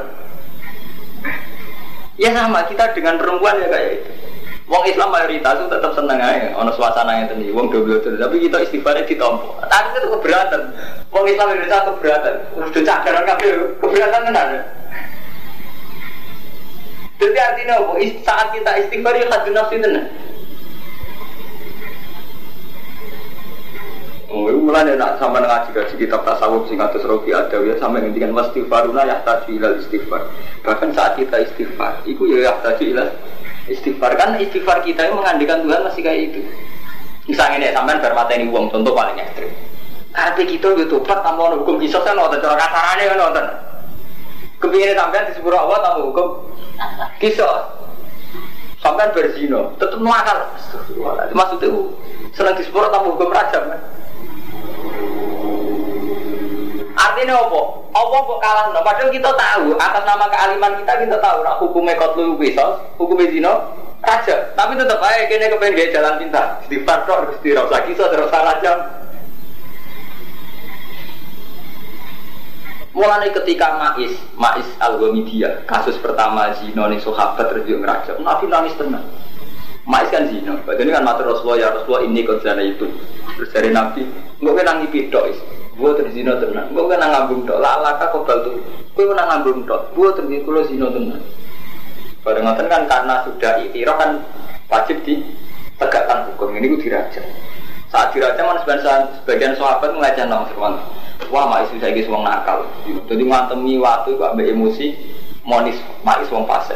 [2.15, 4.11] Ya sama kita dengan perempuan ya kayak itu.
[4.71, 7.51] Wong Islam mayoritas itu tetap seneng aja, ono suasana yang tadi.
[7.51, 9.59] Wong double double, tapi kita istighfarnya ditompo.
[9.67, 10.61] Tapi itu keberatan.
[11.11, 12.35] Wong Islam Indonesia keberatan.
[12.55, 13.51] Udah cakaran kabeh
[13.83, 14.49] keberatan tenan.
[17.23, 17.93] Jadi artinya apa?
[18.19, 20.05] Saat kita istighfar ya hadun nafsi tenan.
[24.33, 28.01] Oh, itu mulai nak sama ngaji ngaji kitab tasawuf sing atus rofi ada ya sama
[28.01, 30.25] ngendikan wastighfaruna yahtaju ilal istighfar.
[30.65, 33.09] Bahkan saat kita istighfar, itu ya yahtaju ilal
[33.69, 36.41] istighfar kan istighfar kita yang mengandikan Tuhan masih kayak itu.
[37.29, 39.53] Misalnya nih sampean bar ini uang contoh paling ekstrim.
[40.11, 43.45] Karena kita yo tobat tanpa hukum kisos kan nonton cara kasarane kan nonton.
[44.63, 46.27] Kepingin sampean di sepuro Allah tanpa hukum
[47.19, 47.83] kisos.
[48.79, 50.39] Sampean berzino, tetep nakal.
[51.35, 51.67] Maksudnya
[52.31, 53.81] senang di sepuro tanpa hukum rajam kan.
[56.93, 57.61] Artinya apa?
[57.91, 58.65] Apa kok kalah?
[58.71, 58.79] No?
[58.79, 63.53] Padahal kita tahu atas nama kealiman kita kita tahu nak hukumnya kotlu kisos, hukumnya zino
[63.99, 64.35] raja.
[64.55, 66.63] Tapi tetap aja kini kepengen jalan pintar.
[66.71, 68.73] Di harus di rasa kisah terus raja.
[72.93, 75.01] Mulai ketika Mais, Mais al
[75.65, 78.13] kasus pertama zino nih sahabat terus dia ngeraja.
[78.21, 79.01] Nabi nangis tenang.
[79.89, 80.61] Mais kan zino.
[80.61, 82.85] Jadi kan matur Rasulullah ya Rasulullah ini kau itu.
[83.33, 84.05] Terus dari Nabi,
[84.37, 85.25] nggak kena ngipidok
[85.73, 86.69] Gua terzino tenan.
[86.69, 87.57] Gua kena ngambung tok.
[87.57, 88.61] Lalaka kok bal tuh.
[88.93, 89.81] Gua kena ngambung tok.
[89.97, 91.21] Gua terzino kulo zino tenan.
[92.21, 94.21] Bareng kan karena sudah itiraf kan
[94.71, 95.19] wajib di
[95.75, 97.25] tegakkan hukum ini gue dirajam.
[97.93, 100.49] Saat dirajam kan sebagian sebagian sahabat ngajak nang.
[101.29, 102.65] Wah, mak isu saya wong nakal.
[103.05, 104.97] Jadi ngantemi waktu kok ambek emosi
[105.45, 106.73] monis mak wong fase.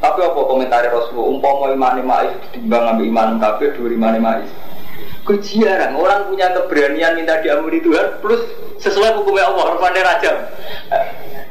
[0.00, 1.36] Tapi apa komentar Rasulullah?
[1.36, 4.48] Umpama iman mak ditimbang ambek iman kabeh dua iman mak
[5.22, 8.42] Kejiaran orang punya keberanian minta diampuni Tuhan plus
[8.82, 10.50] sesuai hukumnya Allah Rahman Raja.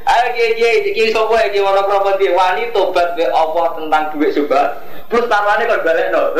[0.04, 4.36] Ayo kiai kiai kiai sopo ya kiai mana properti wani tobat be Allah tentang duit
[4.36, 6.36] coba plus taruhannya kan balik no.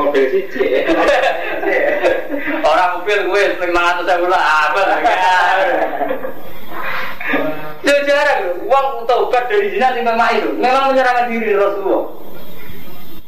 [0.00, 0.88] Mobil siji.
[2.64, 5.12] Orang mobil gue lima ratus ribu lah apa lagi.
[8.04, 12.23] Jarang, uang tobat dari zina memang itu memang menyerahkan diri Rasulullah.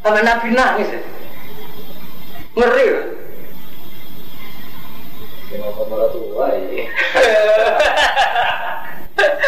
[0.06, 1.02] Sampai Nabi nangis ya.
[2.54, 3.02] Ngeri ya.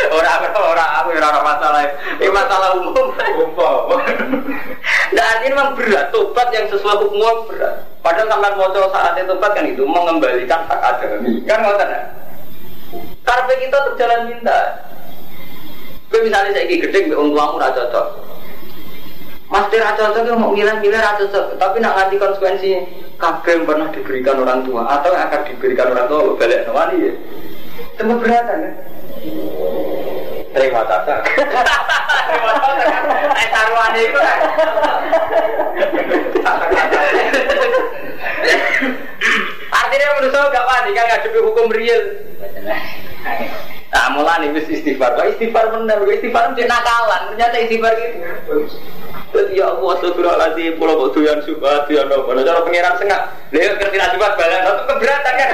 [0.08, 1.82] Orang apa orang aku orang masalah
[2.18, 3.14] ini masalah umum.
[3.38, 4.02] Umum.
[5.14, 7.86] Nah ini memang berat tobat yang sesuai hukum berat.
[8.02, 12.02] Padahal sampai mau saat itu tobat kan itu mengembalikan hak adami kan nggak kan?
[13.22, 14.58] Karena kita terjalan minta.
[16.10, 18.27] Tapi misalnya saya gede, orang tuamu raja cocok.
[19.48, 22.70] Mas Tira cocok mau milih-milih cocok, tapi nak nganti konsekuensi
[23.16, 27.12] kabel yang pernah diberikan orang tua atau yang akan diberikan orang tua balik nawani ya.
[27.96, 28.60] Itu berat kan?
[30.52, 31.20] Terima kasih.
[32.28, 32.52] Terima.
[33.40, 34.38] Eh taruhan itu kan.
[39.88, 42.02] Artinya menurut saya gak wani kan ngadepi hukum real.
[43.88, 45.16] Nah, mulai nih istighfar.
[45.16, 47.32] Istighfar benar, istighfar itu nakalan.
[47.32, 48.68] Ternyata istighfar gitu.
[49.52, 54.00] Ya Allah astagfirullahaladzim Pulau kok doyan subhat ya no Kalau cara pengiran sengak Dia ngerti
[54.00, 55.50] subhat balik Itu keberatan kan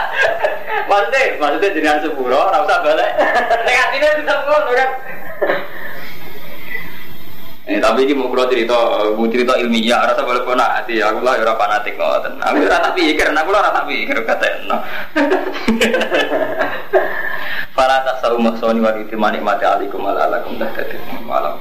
[0.90, 3.10] Maksudnya Maksudnya jenengan sepuro Rasa usah balik
[3.62, 4.90] Negatifnya tetap ngono kan
[7.68, 8.76] Eh, tapi ini mau kalau cerita,
[9.12, 10.96] mau cerita ilmiah, rasa boleh pun hati.
[11.04, 12.40] Aku lah orang fanatik ngoten.
[12.40, 14.76] Aku rasa pikir, aku lah rasa pikir kata no.
[17.76, 18.96] Fala tasawu maksoni wa
[19.44, 20.72] mati alikum ala alakum dah
[21.28, 21.54] malam.